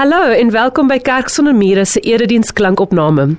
Hallo 0.00 0.30
en 0.32 0.48
welkom 0.50 0.88
by 0.88 0.96
Kerk 1.04 1.28
sonder 1.28 1.52
mure 1.52 1.82
se 1.84 2.00
erediens 2.08 2.54
klankopname. 2.56 3.34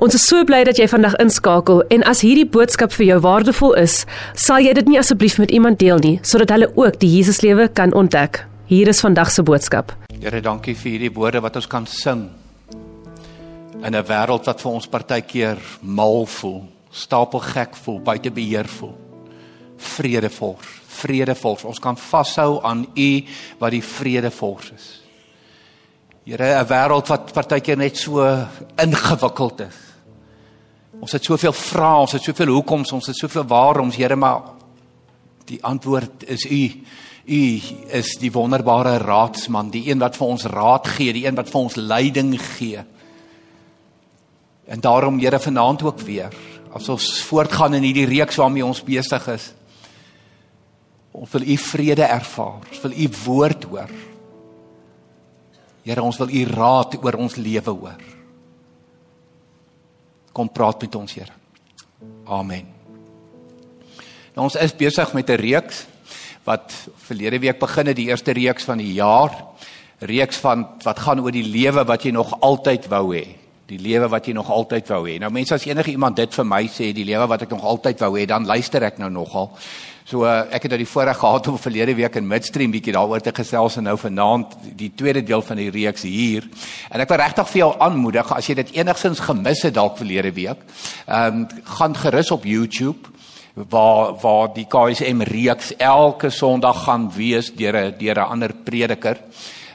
Ons 0.00 0.14
is 0.16 0.22
so 0.24 0.40
bly 0.48 0.62
dat 0.64 0.78
jy 0.80 0.86
vandag 0.88 1.18
inskakel 1.20 1.82
en 1.92 2.04
as 2.08 2.22
hierdie 2.24 2.46
boodskap 2.48 2.94
vir 2.96 3.10
jou 3.10 3.18
waardevol 3.26 3.74
is, 3.76 3.98
sal 4.32 4.64
jy 4.64 4.72
dit 4.78 4.88
nie 4.88 4.96
asseblief 4.96 5.36
met 5.36 5.52
iemand 5.52 5.82
deel 5.82 6.00
nie 6.00 6.14
sodat 6.24 6.54
hulle 6.54 6.70
ook 6.80 6.96
die 7.02 7.10
Jesuslewe 7.18 7.66
kan 7.68 7.92
ontdek. 7.92 8.40
Hier 8.72 8.88
is 8.88 9.04
vandag 9.04 9.34
se 9.34 9.44
boodskap. 9.44 9.92
Here, 10.16 10.40
dankie 10.40 10.72
vir 10.72 10.94
hierdie 10.94 11.12
woorde 11.12 11.44
wat 11.44 11.60
ons 11.60 11.68
kan 11.68 11.84
sing. 11.84 12.24
In 13.84 13.92
'n 13.92 14.06
wêreld 14.08 14.48
wat 14.48 14.64
vir 14.64 14.72
ons 14.72 14.88
partykeer 14.88 15.60
mal 15.82 16.24
voel, 16.24 16.64
stapel 16.90 17.40
gek 17.40 17.76
voel, 17.76 18.00
buite 18.00 18.30
beheer 18.30 18.64
voel. 18.80 18.96
Vredevol, 19.76 20.56
vredevol. 20.88 21.58
Ons 21.64 21.78
kan 21.78 21.96
vashou 21.96 22.64
aan 22.64 22.86
U 22.96 23.24
wat 23.58 23.70
die 23.70 23.84
vredevol 23.84 24.58
is. 24.74 25.01
Here, 26.24 26.62
'n 26.62 26.66
wêreld 26.66 27.08
wat 27.08 27.32
partykeer 27.32 27.76
net 27.76 27.96
so 27.96 28.22
ingewikkeld 28.78 29.60
is. 29.60 29.78
Ons 31.00 31.12
het 31.12 31.24
soveel 31.24 31.52
vrae, 31.52 32.00
ons 32.00 32.12
het 32.12 32.22
soveel 32.22 32.46
hoekoms, 32.46 32.92
ons 32.92 33.06
het 33.06 33.16
soveel 33.16 33.44
waaroms, 33.44 33.96
Here, 33.96 34.16
maar 34.16 34.42
die 35.46 35.58
antwoord 35.64 36.24
is 36.28 36.44
U. 36.44 36.70
U 37.26 37.60
is 37.90 38.14
die 38.20 38.30
wonderbare 38.30 38.98
raadsman, 38.98 39.70
die 39.70 39.90
een 39.90 39.98
wat 39.98 40.16
vir 40.16 40.26
ons 40.26 40.44
raad 40.44 40.86
gee, 40.86 41.12
die 41.12 41.26
een 41.26 41.34
wat 41.34 41.50
vir 41.50 41.60
ons 41.60 41.74
leiding 41.74 42.40
gee. 42.40 42.84
En 44.66 44.80
daarom, 44.80 45.18
Here, 45.18 45.40
vanaand 45.40 45.82
ook 45.82 46.00
weer, 46.00 46.30
as 46.72 46.88
ons 46.88 47.22
voortgaan 47.22 47.74
in 47.74 47.82
hierdie 47.82 48.06
reeks 48.06 48.36
waarmee 48.36 48.64
ons 48.64 48.84
besig 48.84 49.28
is, 49.28 49.52
ons 51.12 51.30
wil 51.30 51.42
U 51.42 51.56
vrede 51.56 52.06
ervaar, 52.06 52.62
ons 52.70 52.80
wil 52.80 52.92
U 52.92 53.10
woord 53.24 53.64
hoor. 53.64 53.90
Here, 55.82 56.02
ons 56.02 56.18
wil 56.22 56.30
U 56.30 56.42
raad 56.46 56.94
oor 57.02 57.18
ons 57.18 57.36
lewe 57.36 57.74
hoor. 57.74 58.02
Kom 60.32 60.48
praat 60.48 60.86
met 60.86 60.94
ons, 60.94 61.14
Here. 61.14 61.34
Amen. 62.26 62.68
Nou 64.32 64.46
ons 64.46 64.56
is 64.56 64.72
besig 64.72 65.12
met 65.12 65.28
'n 65.30 65.36
reeks 65.36 65.86
wat 66.44 66.72
verlede 67.06 67.38
week 67.38 67.58
begin 67.58 67.86
het, 67.86 67.96
die 67.96 68.08
eerste 68.08 68.32
reeks 68.32 68.64
van 68.64 68.78
die 68.78 68.94
jaar. 68.94 69.30
Reeks 70.00 70.36
van 70.36 70.66
wat 70.82 70.98
gaan 70.98 71.20
oor 71.20 71.30
die 71.30 71.46
lewe 71.46 71.84
wat 71.84 72.02
jy 72.02 72.10
nog 72.10 72.40
altyd 72.40 72.88
wou 72.88 73.14
hê. 73.14 73.36
Die 73.66 73.78
lewe 73.78 74.08
wat 74.08 74.26
jy 74.26 74.32
nog 74.32 74.50
altyd 74.50 74.88
wou 74.88 75.06
hê. 75.06 75.18
Nou 75.18 75.30
mense 75.30 75.54
as 75.54 75.66
enige 75.66 75.90
iemand 75.90 76.16
dit 76.16 76.34
vir 76.34 76.44
my 76.44 76.66
sê, 76.66 76.92
die 76.92 77.04
lewe 77.04 77.26
wat 77.26 77.42
ek 77.42 77.50
nog 77.50 77.64
altyd 77.64 78.00
wou 78.00 78.18
hê, 78.18 78.26
dan 78.26 78.46
luister 78.46 78.82
ek 78.82 78.98
nou 78.98 79.10
nogal. 79.10 79.50
So 80.04 80.24
uh, 80.26 80.42
ek 80.50 80.64
het 80.66 80.72
nou 80.74 80.80
die 80.82 80.88
voorreg 80.90 81.18
gehad 81.20 81.46
om 81.46 81.58
verlede 81.62 81.94
week 81.94 82.16
in 82.18 82.26
Midstream 82.26 82.72
bietjie 82.74 82.94
daaroor 82.96 83.22
te 83.22 83.30
gesels 83.34 83.76
en 83.78 83.86
nou 83.86 83.94
vanaand 84.00 84.56
die 84.78 84.90
tweede 84.98 85.22
deel 85.22 85.42
van 85.46 85.60
die 85.60 85.70
reeks 85.70 86.02
hier. 86.02 86.48
En 86.90 87.04
ek 87.04 87.12
wil 87.12 87.22
regtig 87.22 87.50
vir 87.52 87.60
jou 87.60 87.70
aanmoedig 87.86 88.32
as 88.34 88.48
jy 88.50 88.56
dit 88.58 88.74
enigstens 88.80 89.22
gemis 89.22 89.62
het 89.62 89.76
dalk 89.78 90.00
verlede 90.00 90.34
week, 90.34 90.66
ehm 91.06 91.44
um, 91.44 91.46
gaan 91.78 91.94
gerus 91.96 92.30
op 92.34 92.44
YouTube 92.44 93.12
waar 93.54 94.16
waar 94.22 94.48
die 94.54 94.66
KSM 94.66 95.22
reeks 95.28 95.74
elke 95.76 96.30
Sondag 96.30 96.84
gaan 96.84 97.10
wees 97.14 97.52
deur 97.54 97.76
'n 97.76 97.94
deur 97.98 98.18
'n 98.18 98.30
ander 98.34 98.52
prediker. 98.54 99.16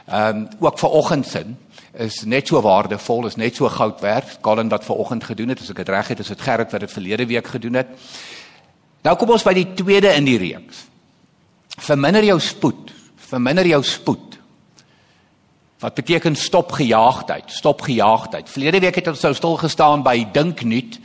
Ehm 0.06 0.36
um, 0.36 0.48
ook 0.60 0.78
vir 0.78 0.90
oggendsin 0.90 1.56
is 1.98 2.24
net 2.24 2.46
so 2.46 2.60
waardevol, 2.60 3.26
is 3.26 3.36
net 3.36 3.56
so 3.56 3.68
goud 3.68 4.00
werd. 4.00 4.40
Colin 4.40 4.68
wat 4.68 4.84
vanoggend 4.84 5.24
gedoen 5.24 5.48
het, 5.48 5.60
as 5.60 5.70
ek 5.70 5.76
dit 5.76 5.88
reg 5.88 6.08
het, 6.08 6.18
is 6.18 6.28
dit 6.28 6.40
Gerrit 6.40 6.70
wat 6.70 6.80
dit 6.80 6.92
verlede 6.92 7.26
week 7.26 7.46
gedoen 7.46 7.74
het. 7.74 7.86
Nou 9.08 9.16
kom 9.16 9.30
ons 9.32 9.46
by 9.46 9.54
die 9.56 9.70
tweede 9.72 10.12
in 10.18 10.26
die 10.28 10.36
reeks. 10.36 10.84
Verminder 11.80 12.26
jou 12.26 12.36
spoed. 12.44 12.90
Verminder 13.30 13.64
jou 13.70 13.80
spoed. 13.86 14.36
Wat 15.80 15.94
beteken 15.96 16.36
stop 16.36 16.74
gejaagdheid? 16.76 17.48
Stop 17.54 17.86
gejaagdheid. 17.86 18.50
Verlede 18.50 18.82
week 18.84 18.98
het 19.00 19.08
ons 19.08 19.22
sou 19.24 19.32
stil 19.36 19.56
gestaan 19.62 20.04
by 20.04 20.26
dink 20.34 20.60
nuut. 20.66 20.98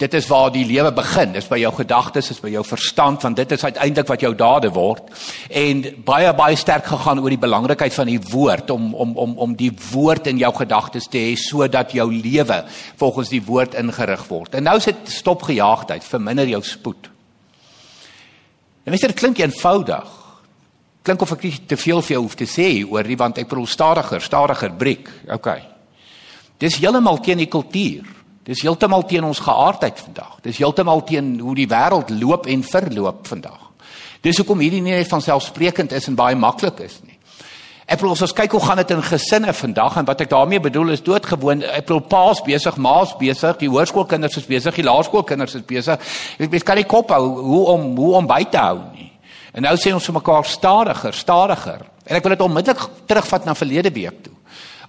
Dit 0.00 0.12
is 0.18 0.26
waar 0.28 0.50
die 0.52 0.64
lewe 0.66 0.90
begin. 0.92 1.32
Dis 1.36 1.46
by 1.48 1.60
jou 1.60 1.70
gedagtes, 1.78 2.32
is 2.34 2.42
by 2.42 2.50
jou 2.52 2.64
verstand, 2.66 3.22
want 3.24 3.38
dit 3.38 3.52
is 3.54 3.64
uiteindelik 3.64 4.10
wat 4.10 4.24
jou 4.24 4.32
dade 4.36 4.72
word. 4.74 5.06
En 5.48 5.84
baie 6.04 6.34
baie 6.36 6.58
sterk 6.58 6.88
gegaan 6.90 7.22
oor 7.22 7.32
die 7.32 7.40
belangrikheid 7.40 7.94
van 7.94 8.10
die 8.10 8.20
woord 8.32 8.74
om 8.74 8.90
om 8.94 9.16
om 9.16 9.36
om 9.46 9.56
die 9.56 9.72
woord 9.92 10.28
in 10.32 10.42
jou 10.42 10.52
gedagtes 10.58 11.08
te 11.12 11.22
hê 11.28 11.34
sodat 11.40 11.94
jou 11.96 12.10
lewe 12.12 12.64
volgens 12.96 13.32
die 13.32 13.44
woord 13.44 13.78
ingerig 13.78 14.26
word. 14.28 14.58
En 14.58 14.68
nou 14.68 14.76
is 14.80 14.90
dit 14.90 15.12
stop 15.20 15.46
gejaagdheid, 15.48 16.04
verminder 16.04 16.48
jou 16.56 16.64
spoed. 16.64 17.15
En 18.86 18.94
jy 18.94 19.10
dit 19.10 19.18
klink 19.18 19.40
eenvoudig. 19.42 20.10
Klink 21.06 21.22
of 21.22 21.32
ek 21.34 21.46
te 21.70 21.78
veel 21.78 22.02
vir 22.02 22.14
jou 22.14 22.22
hoef 22.22 22.36
te 22.38 22.46
sê 22.50 22.68
oor 22.86 23.06
nie 23.06 23.18
want 23.18 23.38
ek 23.42 23.48
bedoel 23.50 23.66
stadiger, 23.70 24.22
stadiger 24.22 24.72
breek. 24.78 25.10
OK. 25.34 25.50
Dis 26.62 26.78
heeltemal 26.80 27.18
teen 27.22 27.42
die 27.42 27.50
kultuur. 27.50 28.06
Dis 28.46 28.62
heeltemal 28.62 29.02
teen 29.10 29.26
ons 29.26 29.42
geaardheid 29.42 29.98
vandag. 30.06 30.38
Dis 30.44 30.60
heeltemal 30.62 31.02
teen 31.06 31.34
hoe 31.42 31.54
die 31.58 31.66
wêreld 31.70 32.12
loop 32.14 32.46
en 32.46 32.62
verloop 32.62 33.26
vandag. 33.26 33.62
Dis 34.22 34.38
hoekom 34.38 34.62
hierdie 34.62 34.82
nie 34.82 34.94
net 34.94 35.10
van 35.10 35.22
selfsprekend 35.22 35.94
is 35.94 36.06
en 36.10 36.18
baie 36.18 36.38
maklik 36.38 36.78
is 36.86 37.00
nie. 37.02 37.15
Ek 37.86 38.00
as 38.02 38.22
ons 38.26 38.32
kyk 38.34 38.50
hoe 38.56 38.60
gaan 38.64 38.80
dit 38.80 38.90
in 38.90 39.02
gesinne 39.06 39.52
vandag 39.54 40.00
en 40.00 40.06
wat 40.08 40.22
ek 40.24 40.30
daarmee 40.32 40.58
bedoel 40.58 40.90
is 40.96 41.02
doodgewoon 41.06 41.60
ek 41.62 41.86
bedoel 41.86 42.00
paas 42.10 42.40
besig, 42.42 42.78
ma's 42.82 43.12
besig, 43.20 43.60
die 43.60 43.68
hoërskoolkinders 43.70 44.40
is 44.40 44.48
besig, 44.48 44.80
die 44.80 44.86
laerskoolkinders 44.86 45.54
is 45.60 45.62
besig. 45.66 46.16
Weet 46.40 46.66
kan 46.66 46.80
nie 46.80 46.86
kop 46.88 47.14
hou 47.14 47.22
hoe 47.46 47.60
om 47.76 47.92
hoe 47.94 48.16
om 48.18 48.26
by 48.26 48.40
te 48.50 48.58
hou 48.58 48.80
nie. 48.96 49.12
En 49.54 49.62
nou 49.68 49.76
sê 49.78 49.94
ons 49.94 50.10
vir 50.10 50.18
mekaar 50.18 50.50
stadiger, 50.50 51.14
stadiger. 51.14 51.86
En 52.02 52.18
ek 52.18 52.26
wil 52.26 52.34
dit 52.34 52.44
onmiddellik 52.48 52.82
terugvat 53.06 53.46
na 53.46 53.54
verlede 53.54 53.94
week 53.94 54.18
toe. 54.26 54.34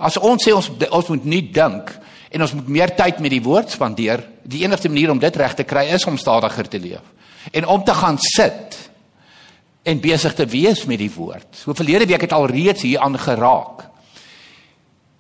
As 0.01 0.17
ons 0.17 0.41
sê 0.41 0.57
ons 0.57 0.71
ons 0.89 1.13
moet 1.13 1.29
nie 1.29 1.43
dink 1.53 1.93
en 2.33 2.47
ons 2.47 2.57
moet 2.57 2.73
meer 2.79 2.97
tyd 2.97 3.21
met 3.21 3.31
die 3.31 3.43
woord 3.45 3.77
spandeer, 3.77 4.25
die 4.41 4.65
enigste 4.65 4.89
manier 4.89 5.13
om 5.13 5.21
dit 5.21 5.37
reg 5.37 5.53
te 5.53 5.69
kry 5.69 5.85
is 5.93 6.09
om 6.09 6.17
stadiger 6.17 6.65
te 6.65 6.81
leef. 6.81 7.05
En 7.53 7.69
om 7.77 7.85
te 7.85 7.93
gaan 7.93 8.17
sit 8.17 8.86
en 9.87 10.01
besig 10.03 10.33
te 10.35 10.45
wees 10.51 10.83
met 10.89 10.99
die 10.99 11.11
woord. 11.13 11.47
So 11.55 11.75
verlede 11.77 12.07
week 12.09 12.25
het 12.27 12.35
al 12.35 12.49
reeds 12.51 12.83
hier 12.83 12.99
aan 13.03 13.15
geraak. 13.19 13.85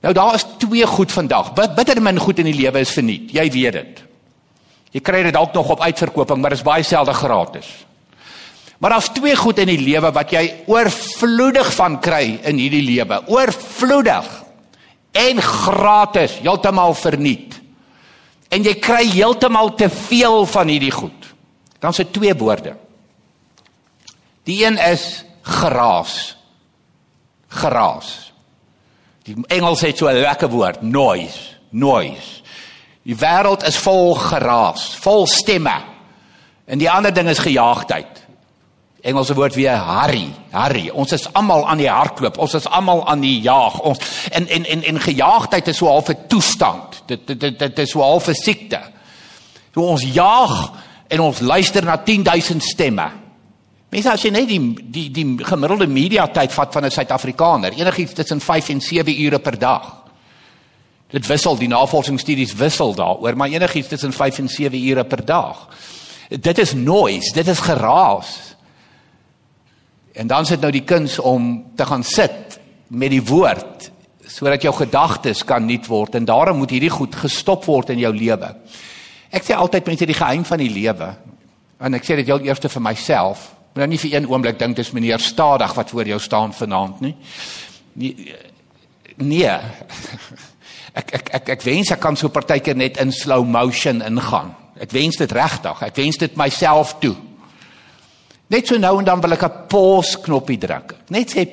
Nou 0.03 0.13
daar 0.13 0.35
is 0.35 0.45
twee 0.59 0.85
goed 0.85 1.11
vandag. 1.11 1.53
Bitter 1.55 2.01
min 2.03 2.19
goed 2.19 2.39
in 2.43 2.49
die 2.51 2.57
lewe 2.57 2.83
is 2.83 2.93
verniet. 2.93 3.31
Jy 3.33 3.47
weet 3.51 3.77
dit. 3.79 4.01
Jy 4.95 5.03
kry 5.03 5.21
dit 5.25 5.35
dalk 5.35 5.53
nog 5.55 5.69
op 5.75 5.83
uitverkoping, 5.83 6.41
maar 6.41 6.53
dit 6.55 6.59
is 6.59 6.65
baie 6.67 6.83
selde 6.83 7.13
gratis. 7.13 7.67
Maar 8.77 8.93
daar's 8.93 9.09
twee 9.09 9.35
goed 9.35 9.57
in 9.59 9.71
die 9.71 9.81
lewe 9.81 10.11
wat 10.13 10.31
jy 10.31 10.43
oorvloedig 10.69 11.71
van 11.75 11.97
kry 12.03 12.37
in 12.45 12.59
hierdie 12.61 12.83
lewe. 12.85 13.21
Oorvloedig 13.33 14.27
en 15.17 15.41
gratis, 15.41 16.37
heeltemal 16.43 16.93
verniet. 16.93 17.57
En 18.53 18.63
jy 18.63 18.75
kry 18.79 19.01
heeltemal 19.09 19.73
te 19.75 19.89
veel 19.89 20.45
van 20.45 20.69
hierdie 20.69 20.93
goed. 20.93 21.31
Dan 21.81 21.93
se 21.93 22.05
twee 22.11 22.35
woorde. 22.37 22.75
Die 24.47 24.65
een 24.65 24.77
is 24.77 25.25
geraas. 25.41 26.37
Geraas. 27.47 28.33
Die 29.27 29.35
Engels 29.47 29.81
het 29.81 29.97
so 29.97 30.07
'n 30.07 30.21
lekker 30.21 30.49
woord, 30.49 30.81
noise, 30.81 31.39
noise. 31.69 32.41
Die 33.03 33.15
wêreld 33.15 33.63
is 33.63 33.77
vol 33.77 34.15
geraas, 34.15 34.95
vol 34.95 35.27
stemme. 35.27 35.83
En 36.65 36.77
die 36.77 36.89
ander 36.91 37.13
ding 37.13 37.29
is 37.29 37.39
gejaagdheid. 37.39 38.25
Engelse 39.01 39.33
woord 39.33 39.55
weer 39.55 39.77
hurry, 39.85 40.33
hurry. 40.51 40.89
Ons 40.89 41.11
is 41.11 41.33
almal 41.33 41.67
aan 41.67 41.77
die 41.77 41.89
hardloop. 41.89 42.37
Ons 42.37 42.53
is 42.53 42.67
almal 42.67 43.07
aan 43.07 43.19
die 43.19 43.41
jaag. 43.41 43.79
Ons 43.79 43.99
en 44.31 44.47
en 44.47 44.65
en 44.65 44.83
en 44.83 44.99
gejaagdheid 44.99 45.67
is 45.67 45.77
so 45.77 45.87
half 45.87 46.09
'n 46.09 46.27
toestand. 46.27 47.03
Dit 47.05 47.27
dit 47.27 47.39
dit, 47.39 47.59
dit 47.59 47.79
is 47.79 47.89
so 47.89 48.01
half 48.01 48.27
'n 48.27 48.33
siekte. 48.33 48.79
So 49.73 49.81
ons 49.81 50.03
jaag 50.03 50.71
en 51.07 51.19
ons 51.19 51.39
luister 51.39 51.83
na 51.83 51.97
10000 51.97 52.63
stemme. 52.63 53.26
Mense 53.89 54.11
as 54.11 54.23
jy 54.25 54.33
net 54.35 54.49
die 54.49 54.59
die 54.91 55.05
die 55.15 55.25
gemiddelde 55.47 55.87
media 55.87 56.27
tyd 56.27 56.51
vat 56.51 56.73
van 56.73 56.85
'n 56.85 56.91
Suid-Afrikaner, 56.91 57.71
enigiets 57.71 58.13
tussen 58.13 58.41
5 58.41 58.69
en 58.69 58.81
7 58.81 59.21
ure 59.25 59.39
per 59.39 59.57
dag. 59.57 60.03
Dit 61.09 61.27
wissel, 61.27 61.55
die 61.55 61.71
navorsingsstudies 61.71 62.53
wissel 62.53 62.93
daaroor, 62.95 63.35
maar 63.35 63.47
enigiets 63.47 63.87
tussen 63.87 64.11
5 64.11 64.39
en 64.39 64.49
7 64.49 64.87
ure 64.89 65.03
per 65.03 65.25
dag. 65.25 65.67
Dit 66.29 66.57
is 66.57 66.73
noise, 66.73 67.33
dit 67.33 67.47
is 67.47 67.59
geraas. 67.59 68.55
En 70.13 70.27
dan 70.27 70.45
sit 70.45 70.59
nou 70.61 70.71
die 70.71 70.83
kuns 70.83 71.19
om 71.19 71.65
te 71.75 71.85
gaan 71.85 72.03
sit 72.03 72.59
met 72.87 73.09
die 73.09 73.23
woord 73.23 73.91
sodat 74.27 74.61
jou 74.61 74.73
gedagtes 74.75 75.43
kan 75.43 75.65
nuut 75.65 75.85
word 75.87 76.15
en 76.15 76.25
daarom 76.25 76.57
moet 76.57 76.69
hierdie 76.69 76.91
goed 76.91 77.15
gestop 77.15 77.63
word 77.65 77.89
in 77.89 77.99
jou 77.99 78.11
lewe. 78.13 78.55
Ek 79.31 79.43
sê 79.43 79.55
altyd 79.55 79.85
mense 79.85 80.05
die 80.05 80.17
geheim 80.17 80.43
van 80.43 80.59
die 80.59 80.69
lewe 80.69 81.15
en 81.79 81.93
ek 81.93 82.03
sê 82.03 82.17
dit 82.19 82.27
heel 82.27 82.43
eers 82.43 82.59
vir 82.59 82.81
myself 82.83 83.56
Moet 83.77 83.85
nou 83.85 83.93
nie 83.93 83.99
vir 84.01 84.13
een 84.15 84.25
oomblik 84.25 84.55
dink 84.57 84.73
dis 84.73 84.89
meneer 84.89 85.21
stadig 85.21 85.73
wat 85.77 85.91
voor 85.93 86.07
jou 86.09 86.17
staan 86.19 86.53
vanaand 86.53 87.01
nie. 87.05 87.11
Nee. 87.93 88.33
Nee. 89.21 89.51
Ek 90.97 91.11
ek 91.13 91.29
ek 91.37 91.51
ek 91.53 91.61
wens 91.61 91.91
ek 91.93 92.01
kan 92.01 92.17
so 92.17 92.33
partykeer 92.33 92.73
net 92.73 92.97
in 92.97 93.11
slow 93.13 93.45
motion 93.45 94.01
ingaan. 94.01 94.49
Ek 94.81 94.89
wens 94.97 95.19
dit 95.21 95.29
regtig. 95.37 95.83
Ek 95.85 95.93
wens 95.93 96.17
dit 96.17 96.39
myself 96.41 96.95
toe. 97.03 97.13
Net 98.49 98.65
so 98.65 98.81
nou 98.81 98.95
en 98.97 99.05
dan 99.05 99.21
wil 99.21 99.37
ek 99.37 99.45
'n 99.45 99.67
pause 99.69 100.17
knoppie 100.25 100.57
druk. 100.57 100.95
Net 101.13 101.37
sê 101.37 101.45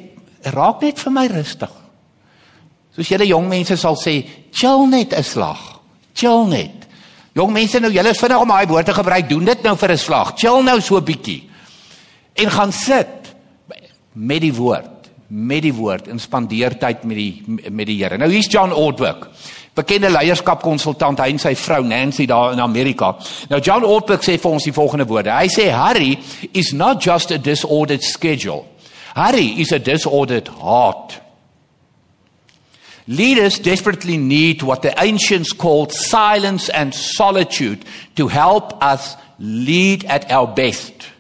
raak 0.48 0.80
net 0.80 0.98
vir 0.98 1.12
my 1.12 1.26
rustig. 1.28 1.76
Soos 2.96 3.08
julle 3.08 3.28
jong 3.28 3.48
mense 3.48 3.76
sal 3.76 4.00
sê, 4.00 4.24
chill 4.50 4.88
net 4.88 5.12
'n 5.12 5.22
slag. 5.22 5.80
Chill 6.14 6.46
net. 6.48 6.88
Jong 7.34 7.52
mense 7.52 7.80
nou, 7.80 7.92
julle 7.92 8.10
is 8.10 8.20
vinnig 8.20 8.40
om 8.40 8.48
daai 8.48 8.66
woorde 8.66 8.94
gebruik. 8.94 9.28
Doen 9.28 9.44
dit 9.44 9.62
nou 9.62 9.76
vir 9.76 9.90
'n 9.92 9.98
slag. 9.98 10.32
Chill 10.38 10.62
nou 10.62 10.80
so 10.80 10.96
'n 10.96 11.04
bietjie. 11.04 11.50
En 12.34 12.50
gaan 12.50 12.72
sit 12.72 13.34
met 14.12 14.40
die 14.40 14.54
woord, 14.54 15.10
met 15.26 15.62
die 15.62 15.74
woord 15.74 16.08
en 16.08 16.20
spandeer 16.22 16.78
tyd 16.78 17.04
met 17.04 17.16
die 17.18 17.42
met 17.70 17.86
die 17.86 17.98
Here. 18.02 18.18
Nou 18.18 18.30
hier's 18.30 18.50
John 18.50 18.72
Ortberg. 18.72 19.28
Bekende 19.74 20.10
leierskapkonsultant, 20.14 21.18
hy 21.18 21.32
en 21.34 21.40
sy 21.42 21.54
vrou 21.58 21.80
Nancy 21.82 22.28
daar 22.30 22.52
in 22.54 22.62
Amerika. 22.62 23.16
Nou 23.50 23.58
John 23.58 23.86
Ortberg 23.86 24.22
sê 24.22 24.36
vir 24.38 24.54
ons 24.54 24.66
die 24.66 24.74
volgende 24.74 25.06
woorde. 25.10 25.34
Hy 25.34 25.50
sê 25.50 25.66
hurry 25.74 26.14
is 26.52 26.70
not 26.72 27.02
just 27.02 27.34
a 27.34 27.38
disordered 27.38 28.02
schedule. 28.06 28.64
Hurry 29.14 29.60
is 29.62 29.72
a 29.72 29.78
disordered 29.78 30.48
heart. 30.60 31.20
Leaders 33.06 33.58
desperately 33.58 34.16
need 34.16 34.62
what 34.62 34.82
the 34.82 34.94
ancients 35.02 35.52
called 35.52 35.92
silence 35.92 36.70
and 36.70 36.94
solitude 36.94 37.84
to 38.16 38.28
help 38.28 38.82
us 38.82 39.16
lead 39.38 40.04
at 40.06 40.30
our 40.30 40.46
best. 40.46 41.13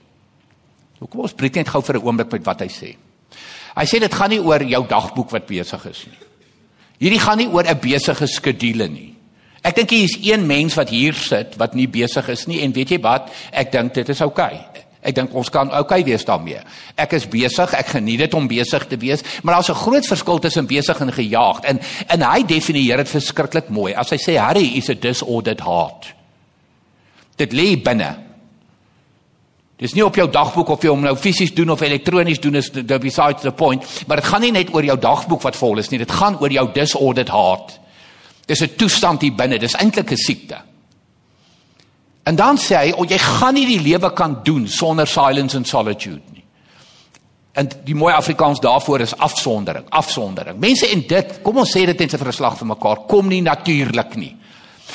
So 1.04 1.10
kom 1.12 1.26
ons 1.26 1.34
breek 1.36 1.58
net 1.60 1.68
gou 1.68 1.82
vir 1.84 1.98
'n 1.98 2.06
oomblik 2.06 2.32
met 2.32 2.44
wat 2.46 2.60
hy 2.64 2.68
sê. 2.72 2.96
Hy 3.76 3.84
sê 3.84 4.00
dit 4.00 4.14
gaan 4.14 4.30
nie 4.30 4.40
oor 4.40 4.62
jou 4.62 4.86
dagboek 4.88 5.30
wat 5.32 5.46
besig 5.46 5.84
is 5.86 6.06
nie. 6.06 6.18
Hierdie 6.98 7.20
gaan 7.20 7.38
nie 7.38 7.48
oor 7.48 7.64
'n 7.68 7.78
besige 7.78 8.26
skedule 8.26 8.88
nie. 8.88 9.14
Ek 9.62 9.74
dink 9.74 9.90
hier 9.90 10.04
is 10.04 10.16
een 10.22 10.46
mens 10.46 10.74
wat 10.74 10.88
hier 10.88 11.12
sit 11.12 11.56
wat 11.58 11.74
nie 11.74 11.86
besig 11.86 12.26
is 12.28 12.46
nie 12.46 12.62
en 12.62 12.72
weet 12.72 12.88
jy 12.88 13.00
wat? 13.00 13.30
Ek 13.52 13.70
dink 13.70 13.92
dit 13.92 14.08
is 14.08 14.20
oukei. 14.22 14.54
Okay. 14.54 14.84
Ek 15.02 15.14
dink 15.14 15.34
ons 15.34 15.50
kan 15.50 15.68
oukei 15.68 16.00
okay 16.00 16.04
wees 16.04 16.24
daarmee. 16.24 16.60
Ek 16.96 17.12
is 17.12 17.26
besig, 17.26 17.74
ek 17.74 17.86
geniet 17.86 18.18
dit 18.18 18.34
om 18.34 18.48
besig 18.48 18.86
te 18.86 18.96
wees, 18.96 19.22
maar 19.42 19.54
daar's 19.54 19.68
'n 19.68 19.74
groot 19.74 20.06
verskil 20.06 20.38
tussen 20.38 20.66
besig 20.66 21.00
en 21.00 21.12
gejaagd. 21.12 21.64
En 21.64 21.80
en 22.08 22.22
hy 22.22 22.42
definieer 22.42 22.96
dit 22.96 23.08
verskriklik 23.08 23.68
mooi. 23.68 23.92
As 23.92 24.10
hy 24.10 24.16
sê 24.16 24.38
Harry 24.38 24.76
is 24.76 24.88
a 24.88 24.94
disordered 24.94 25.60
heart. 25.60 26.14
Dit 27.36 27.52
lê 27.52 27.76
binne. 27.76 28.33
Dis 29.84 29.92
nie 29.92 30.04
op 30.04 30.16
jou 30.16 30.24
dagboek 30.32 30.70
of 30.72 30.84
jy 30.84 30.92
hom 30.94 31.02
nou 31.04 31.12
fisies 31.20 31.50
doen 31.52 31.74
of 31.74 31.82
elektronies 31.84 32.38
doen 32.40 32.56
is 32.56 32.70
the 32.72 32.96
besides 32.98 33.42
the 33.44 33.52
point, 33.52 33.84
maar 34.08 34.22
dit 34.22 34.30
gaan 34.32 34.40
nie 34.40 34.52
net 34.54 34.70
oor 34.72 34.86
jou 34.86 34.96
dagboek 34.96 35.42
wat 35.44 35.58
vol 35.60 35.82
is 35.82 35.90
nie, 35.92 36.00
dit 36.00 36.14
gaan 36.20 36.38
oor 36.40 36.52
jou 36.54 36.64
disordered 36.72 37.28
heart. 37.28 37.74
Dis 38.48 38.62
'n 38.62 38.76
toestand 38.76 39.20
hier 39.20 39.34
binne, 39.36 39.58
dis 39.58 39.76
eintlik 39.76 40.12
'n 40.12 40.16
siekte. 40.16 40.56
En 42.24 42.36
dan 42.36 42.56
sê 42.56 42.76
hy, 42.76 42.92
"O 42.96 43.04
jy 43.04 43.18
gaan 43.18 43.54
nie 43.54 43.66
die 43.66 43.80
lewe 43.80 44.10
kan 44.14 44.40
doen 44.42 44.66
sonder 44.68 45.06
silence 45.06 45.56
and 45.56 45.68
solitude 45.68 46.22
nie." 46.32 46.44
En 47.52 47.68
die 47.84 47.94
mooi 47.94 48.14
Afrikaans 48.14 48.60
daarvoor 48.60 49.00
is 49.00 49.16
afsondering, 49.16 49.84
afsondering. 49.90 50.58
Mense 50.58 50.88
en 50.88 51.04
dit, 51.06 51.42
kom 51.42 51.56
ons 51.56 51.76
sê 51.76 51.84
dit 51.84 51.98
net 51.98 52.14
'n 52.14 52.24
verslag 52.24 52.56
vir 52.56 52.66
mekaar, 52.66 52.96
kom 53.06 53.28
nie 53.28 53.42
natuurlik 53.42 54.16
nie. 54.16 54.36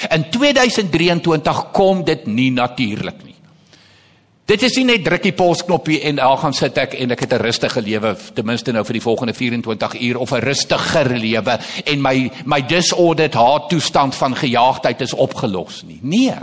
In 0.10 0.30
2023 0.30 1.72
kom 1.72 2.04
dit 2.04 2.26
nie 2.26 2.52
natuurlik 2.52 3.24
nie. 3.24 3.29
Dit 4.50 4.64
is 4.66 4.74
nie 4.80 4.88
net 4.88 5.04
druk 5.06 5.22
die 5.28 5.36
polsknoppie 5.38 6.00
en 6.10 6.18
al 6.26 6.40
gaan 6.42 6.56
sit 6.58 6.78
ek 6.82 6.96
en 6.98 7.14
ek 7.14 7.20
het 7.22 7.34
'n 7.34 7.44
rustige 7.44 7.82
lewe 7.82 8.16
ten 8.34 8.46
minste 8.46 8.72
nou 8.72 8.84
vir 8.84 8.98
die 8.98 9.06
volgende 9.06 9.34
24 9.34 10.02
uur 10.02 10.18
of 10.18 10.32
'n 10.32 10.42
rustiger 10.42 11.10
lewe 11.18 11.60
en 11.86 12.02
my 12.02 12.32
my 12.46 12.62
disordered 12.62 13.34
heart 13.34 13.70
toestand 13.70 14.16
van 14.16 14.36
gejaagdheid 14.36 15.02
is 15.02 15.14
opgelos 15.14 15.84
nie. 15.84 16.00
Nee. 16.02 16.34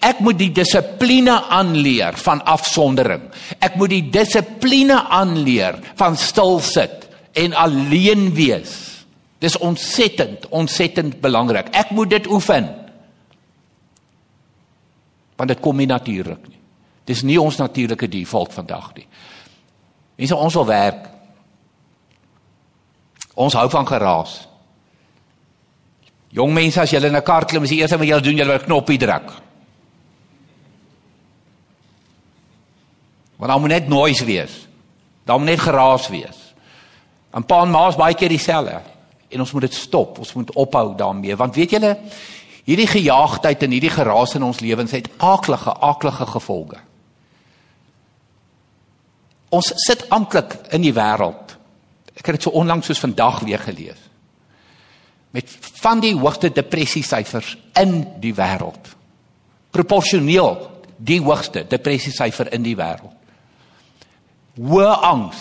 Ek 0.00 0.20
moet 0.20 0.38
die 0.38 0.52
dissipline 0.52 1.40
aanleer 1.48 2.12
van 2.16 2.44
afsondering. 2.44 3.22
Ek 3.58 3.74
moet 3.74 3.90
die 3.90 4.10
dissipline 4.10 5.08
aanleer 5.08 5.78
van 5.94 6.16
stil 6.16 6.60
sit 6.60 7.08
en 7.32 7.54
alleen 7.54 8.34
wees. 8.34 9.04
Dis 9.38 9.58
ontsettend, 9.58 10.48
ontsettend 10.48 11.20
belangrik. 11.20 11.68
Ek 11.72 11.90
moet 11.90 12.10
dit 12.10 12.26
oefen. 12.26 12.68
Want 15.36 15.48
dit 15.48 15.60
kom 15.60 15.76
nie 15.76 15.86
natuurlik 15.86 16.48
nie. 16.48 16.60
Dis 17.04 17.22
nie 17.22 17.40
ons 17.40 17.56
natuurlike 17.56 18.08
default 18.08 18.52
vandag 18.54 18.92
nie. 18.94 19.06
Mense 20.20 20.36
ons 20.36 20.54
wil 20.54 20.66
werk. 20.66 21.08
Ons 23.34 23.56
hou 23.56 23.68
van 23.70 23.86
geraas. 23.86 24.48
Jong 26.30 26.52
mense 26.54 26.80
as 26.80 26.90
julle 26.90 27.08
in 27.08 27.16
'n 27.16 27.22
kar 27.22 27.44
klim, 27.44 27.62
is 27.62 27.70
die 27.70 27.80
eerste 27.80 27.98
wat 27.98 28.06
julle 28.06 28.20
doen, 28.20 28.36
julle 28.36 28.58
wil 28.58 28.66
knoppie 28.66 28.98
druk. 28.98 29.32
Want 33.36 33.50
daar 33.50 33.60
moet 33.60 33.68
net 33.68 33.88
noise 33.88 34.24
wees. 34.24 34.68
Daar 35.24 35.38
moet 35.38 35.48
net 35.48 35.60
geraas 35.60 36.08
wees. 36.08 36.54
'n 37.34 37.44
Pa 37.44 37.62
en 37.62 37.70
ma 37.70 37.88
is 37.88 37.96
baie 37.96 38.14
keer 38.14 38.28
dieselfde 38.28 38.80
en 39.28 39.40
ons 39.40 39.52
moet 39.52 39.62
dit 39.62 39.74
stop. 39.74 40.18
Ons 40.18 40.32
moet 40.32 40.54
ophou 40.54 40.96
daarmee 40.96 41.36
want 41.36 41.54
weet 41.54 41.70
julle 41.70 41.98
hierdie 42.64 42.86
gejaagdheid 42.86 43.62
en 43.62 43.70
hierdie 43.70 43.90
geraas 43.90 44.34
in 44.34 44.42
ons 44.42 44.60
lewens 44.60 44.90
het 44.90 45.08
aaklige 45.16 45.80
aaklige 45.80 46.26
gevolge. 46.26 46.76
Ons 49.50 49.72
sit 49.86 50.06
amptelik 50.14 50.56
in 50.74 50.84
die 50.84 50.94
wêreld. 50.94 51.56
Ek 52.14 52.26
het 52.26 52.38
dit 52.38 52.46
so 52.46 52.54
onlangs 52.58 52.86
soos 52.86 53.02
vandag 53.02 53.40
weer 53.46 53.58
gelees. 53.58 53.98
Met 55.34 55.50
van 55.82 56.02
die 56.02 56.14
hoogste 56.18 56.50
depressie 56.54 57.02
syfers 57.06 57.56
in 57.78 58.02
die 58.22 58.34
wêreld. 58.34 58.94
Proporsioneel 59.70 60.58
die 60.96 61.20
hoogste 61.22 61.64
depressie 61.68 62.12
syfer 62.12 62.50
in 62.54 62.66
die 62.66 62.76
wêreld 62.76 63.16
hoë 64.58 64.92
angs. 65.06 65.40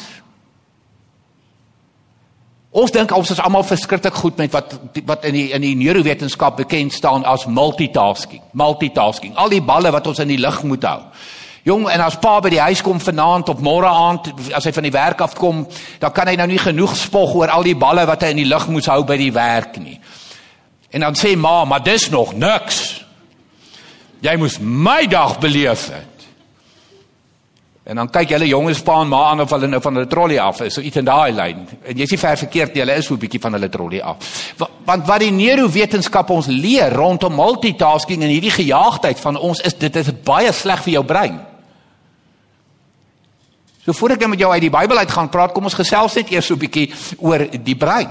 Ons 2.70 2.94
dink 2.94 3.12
ons 3.16 3.32
is 3.34 3.42
almal 3.42 3.66
verskriklik 3.66 4.14
goed 4.22 4.38
met 4.38 4.54
wat 4.54 4.76
wat 5.10 5.26
in 5.26 5.34
die 5.34 5.48
in 5.58 5.64
die 5.66 5.76
neurowetenskap 5.80 6.60
bekend 6.62 6.94
staan 6.94 7.26
as 7.26 7.48
multitasking. 7.50 8.44
Multitasking. 8.54 9.34
Al 9.36 9.50
die 9.50 9.64
balle 9.66 9.92
wat 9.92 10.08
ons 10.08 10.22
in 10.22 10.30
die 10.30 10.40
lug 10.42 10.62
moet 10.64 10.86
hou. 10.86 11.02
Jong, 11.64 11.90
en 11.92 12.02
as 12.02 12.16
pa 12.22 12.40
by 12.40 12.50
die 12.54 12.62
huis 12.62 12.82
kom 12.82 13.02
vanaand 13.04 13.50
of 13.50 13.64
môre 13.64 13.90
aand 13.90 14.32
as 14.56 14.66
hy 14.66 14.72
van 14.72 14.88
die 14.88 14.96
werk 14.96 15.22
af 15.22 15.36
kom, 15.36 15.66
dan 16.00 16.14
kan 16.16 16.28
hy 16.32 16.38
nou 16.40 16.48
nie 16.48 16.62
genoeg 16.62 16.96
spog 16.96 17.36
oor 17.36 17.52
al 17.52 17.68
die 17.68 17.76
balle 17.76 18.06
wat 18.08 18.24
hy 18.24 18.32
in 18.34 18.44
die 18.44 18.50
lug 18.50 18.70
moet 18.72 18.88
hou 18.88 19.04
by 19.04 19.18
die 19.20 19.34
werk 19.36 19.78
nie. 19.82 20.00
En 20.90 21.06
dan 21.06 21.18
sê 21.20 21.36
ma, 21.38 21.66
maar 21.66 21.84
dis 21.84 22.10
nog 22.10 22.34
niks. 22.34 23.04
Jy 24.26 24.36
moes 24.40 24.58
my 24.60 25.04
dag 25.08 25.38
beleef 25.40 25.90
het. 25.94 26.16
En 27.90 27.98
dan 27.98 28.10
kyk 28.14 28.36
hulle 28.36 28.46
jonges 28.46 28.84
pa 28.86 29.00
en 29.02 29.10
ma 29.10 29.24
aan 29.32 29.42
of 29.42 29.54
hulle 29.56 29.68
nou 29.68 29.80
van 29.82 29.96
hulle 29.98 30.10
trolley 30.10 30.38
af 30.42 30.60
is, 30.62 30.76
so 30.78 30.82
iets 30.86 31.00
in 31.02 31.08
daai 31.08 31.32
lyn. 31.34 31.64
En 31.82 31.98
jy's 31.98 32.12
nie 32.14 32.20
ver 32.22 32.38
verkeerd 32.38 32.76
nie, 32.76 32.84
hulle 32.84 32.98
is 33.02 33.08
so 33.08 33.16
'n 33.16 33.20
bietjie 33.20 33.42
van 33.42 33.54
hulle 33.54 33.70
trolley 33.70 34.02
af. 34.02 34.18
Want 34.86 35.08
wat 35.08 35.20
die 35.20 35.32
neurowetenskap 35.32 36.30
ons 36.30 36.48
leer 36.48 36.94
rondom 36.94 37.34
multitasking 37.34 38.22
en 38.24 38.30
hierdie 38.30 38.54
gejaagdheid 38.54 39.20
van 39.20 39.38
ons 39.38 39.62
is 39.62 39.74
dit 39.74 39.96
is 39.96 40.12
baie 40.24 40.52
sleg 40.52 40.84
vir 40.84 40.94
jou 40.94 41.04
brein. 41.04 41.49
So 43.90 43.96
voor 43.98 44.14
ek 44.14 44.28
met 44.30 44.38
jou 44.38 44.52
uit 44.54 44.62
die 44.62 44.70
Bybel 44.70 45.00
uit 45.02 45.12
gaan 45.12 45.32
praat, 45.34 45.50
kom 45.50 45.66
ons 45.66 45.74
gesels 45.74 46.14
net 46.20 46.30
eers 46.30 46.46
so 46.46 46.54
'n 46.54 46.62
bietjie 46.62 46.94
oor 47.18 47.42
die 47.50 47.76
brein. 47.76 48.10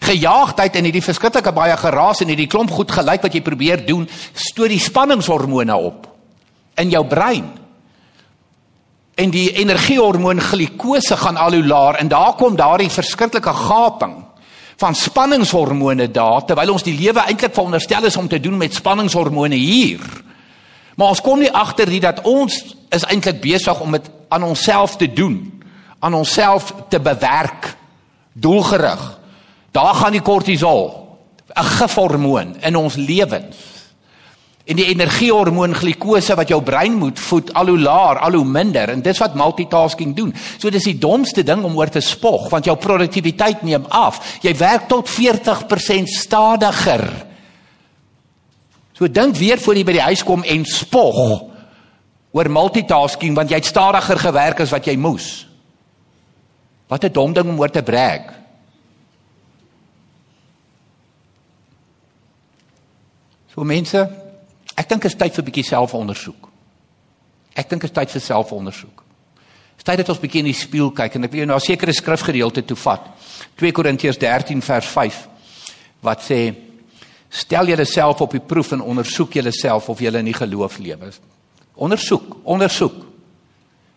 Gejaagdheid 0.00 0.76
en 0.76 0.84
hierdie 0.84 1.00
verskriklike 1.00 1.52
baie 1.52 1.76
geraas 1.76 2.20
en 2.20 2.28
hierdie 2.28 2.46
klomp 2.46 2.70
goed 2.70 2.90
gelyk 2.90 3.22
wat 3.22 3.32
jy 3.32 3.40
probeer 3.40 3.86
doen, 3.86 4.06
stoot 4.34 4.68
die 4.68 4.78
spanningshormone 4.78 5.76
op 5.76 6.06
in 6.76 6.90
jou 6.90 7.04
brein 7.04 7.48
en 9.14 9.30
die 9.30 9.52
energiehormoon 9.56 10.40
glikose 10.40 11.16
gaan 11.16 11.36
al 11.36 11.52
hoe 11.52 11.66
laer 11.66 11.96
en 11.96 12.08
daar 12.08 12.34
kom 12.34 12.56
daardie 12.56 12.90
verskriklike 12.90 13.52
gaping 13.52 14.24
van 14.76 14.94
spanningshormone 14.94 16.10
daar 16.10 16.44
terwyl 16.44 16.72
ons 16.72 16.82
die 16.82 16.98
lewe 16.98 17.20
eintlik 17.20 17.54
veronderstel 17.54 18.04
is 18.04 18.16
om 18.16 18.28
te 18.28 18.40
doen 18.40 18.56
met 18.56 18.74
spanningshormone 18.74 19.54
hier. 19.56 20.00
Maar 20.96 21.08
ons 21.08 21.20
kom 21.20 21.38
nie 21.38 21.52
agter 21.52 21.88
nie 21.88 22.00
dat 22.00 22.20
ons 22.22 22.76
is 22.90 23.04
eintlik 23.04 23.40
besig 23.40 23.80
om 23.80 23.92
dit 23.92 24.10
aan 24.32 24.42
onsself 24.42 24.96
te 24.96 25.12
doen, 25.12 25.62
aan 25.98 26.14
onsself 26.14 26.74
te 26.88 27.00
bewerk 27.00 27.76
doelgerig. 28.32 29.20
Daar 29.70 29.94
gaan 29.94 30.12
die 30.12 30.24
kortisol, 30.24 31.18
'n 31.54 31.64
gifhormoon 31.64 32.56
in 32.60 32.76
ons 32.76 32.94
lewens 32.94 33.72
En 34.62 34.78
die 34.78 34.86
energiehormoon 34.92 35.74
glikose 35.74 36.36
wat 36.38 36.52
jou 36.52 36.60
brein 36.62 36.94
moet 36.94 37.18
voed 37.18 37.50
al 37.58 37.72
hoe 37.72 37.80
laer, 37.82 38.20
al 38.22 38.36
hoe 38.38 38.46
minder 38.46 38.92
en 38.92 39.02
dis 39.02 39.18
wat 39.18 39.34
multitasking 39.34 40.14
doen. 40.14 40.30
So 40.58 40.70
dis 40.70 40.86
die 40.86 40.98
domste 41.02 41.42
ding 41.42 41.64
om 41.66 41.74
oor 41.78 41.90
te 41.90 42.00
spog 42.00 42.46
want 42.52 42.68
jou 42.70 42.76
produktiwiteit 42.78 43.64
neem 43.66 43.88
af. 43.90 44.20
Jy 44.42 44.54
werk 44.60 44.86
tot 44.92 45.10
40% 45.10 46.14
stadiger. 46.14 47.08
So 48.94 49.10
dink 49.10 49.34
weer 49.36 49.58
voor 49.58 49.80
jy 49.80 49.86
by 49.88 49.96
die 49.98 50.06
huis 50.12 50.22
kom 50.22 50.46
en 50.46 50.68
spog 50.68 51.50
oor 52.32 52.48
multitasking 52.48 53.36
want 53.36 53.50
jy 53.50 53.56
het 53.56 53.66
stadiger 53.66 54.18
gewerk 54.18 54.60
as 54.60 54.70
wat 54.70 54.86
jy 54.86 54.96
moes. 54.96 55.46
Wat 56.88 57.04
'n 57.04 57.12
dom 57.12 57.32
ding 57.32 57.48
om 57.48 57.60
oor 57.60 57.70
te 57.70 57.82
brag. 57.82 58.40
So 63.54 63.64
mense, 63.64 64.22
Ek 64.78 64.88
dink 64.88 65.04
dit 65.04 65.12
is 65.12 65.18
tyd 65.18 65.34
vir 65.34 65.42
'n 65.42 65.48
bietjie 65.50 65.68
selfondersoek. 65.68 66.48
Ek 67.54 67.68
dink 67.68 67.82
dit 67.82 67.90
is 67.90 67.94
tyd 67.94 68.10
vir 68.10 68.20
selfondersoek. 68.20 69.02
Tyd 69.82 69.96
dat 69.96 70.08
ons 70.08 70.20
bietjie 70.20 70.38
in 70.38 70.52
die 70.52 70.54
spieël 70.54 70.92
kyk 70.92 71.14
en 71.16 71.24
ek 71.24 71.30
wil 71.30 71.38
jou 71.40 71.46
na 71.46 71.56
'n 71.56 71.60
sekere 71.60 71.92
skrifgedeelte 71.92 72.64
toe 72.64 72.76
vat. 72.76 73.02
2 73.56 73.72
Korintiërs 73.72 74.18
13 74.18 74.62
vers 74.62 74.86
5 74.86 75.28
wat 76.00 76.20
sê 76.20 76.54
stel 77.28 77.66
julleself 77.66 78.20
op 78.20 78.30
die 78.30 78.40
proef 78.40 78.72
en 78.72 78.80
ondersoek 78.80 79.32
julleself 79.32 79.88
of 79.88 79.98
julle 79.98 80.18
in 80.18 80.24
die 80.24 80.34
geloof 80.34 80.78
lewe. 80.78 81.12
Ondersoek, 81.74 82.36
ondersoek. 82.44 83.06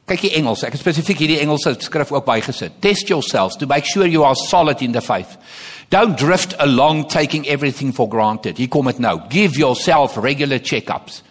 Kyk 0.05 0.21
die 0.21 0.35
Engels, 0.37 0.61
ek 0.63 0.75
het 0.75 0.83
spesifiek 0.83 1.23
hierdie 1.23 1.39
Engelse 1.41 1.73
skrif 1.81 2.11
ook 2.13 2.25
bygesit. 2.27 2.77
Test 2.79 3.09
yourselves 3.09 3.57
to 3.57 3.65
make 3.65 3.89
sure 3.89 4.05
you 4.05 4.23
are 4.23 4.35
solid 4.35 4.81
in 4.85 4.93
the 4.93 5.01
faith. 5.01 5.37
Don't 5.89 6.17
drift 6.17 6.53
along 6.61 7.07
taking 7.09 7.47
everything 7.47 7.93
for 7.93 8.07
granted. 8.07 8.57
Hier 8.57 8.69
kom 8.69 8.85
dit 8.85 8.99
nou. 9.01 9.19
Give 9.29 9.57
yourself 9.57 10.17
regular 10.21 10.61
check-ups. 10.61 11.23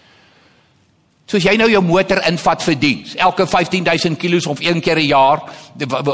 Soos 1.30 1.46
jy 1.46 1.54
nou 1.56 1.70
jou 1.70 1.80
motor 1.80 2.20
invat 2.28 2.62
vir 2.66 2.76
diens, 2.76 3.14
elke 3.16 3.46
15000 3.48 4.18
km 4.20 4.50
of 4.52 4.60
een 4.60 4.82
keer 4.84 4.98
'n 4.98 5.08
jaar, 5.08 5.40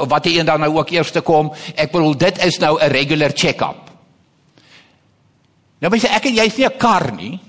wat 0.06 0.25
jy 0.25 0.38
een 0.38 0.46
dan 0.46 0.60
nou 0.60 0.76
ook 0.76 0.90
eers 0.90 1.10
te 1.10 1.20
kom, 1.20 1.50
ek 1.75 1.90
bedoel 1.90 2.16
dit 2.16 2.44
is 2.44 2.58
nou 2.58 2.78
'n 2.78 2.92
regular 2.92 3.32
check-up. 3.34 3.90
Nou 5.80 5.90
mens 5.90 6.04
ek 6.04 6.26
en 6.26 6.34
jy 6.34 6.44
is 6.44 6.56
nie 6.56 6.66
'n 6.66 6.78
kar 6.78 7.12
nie. 7.12 7.40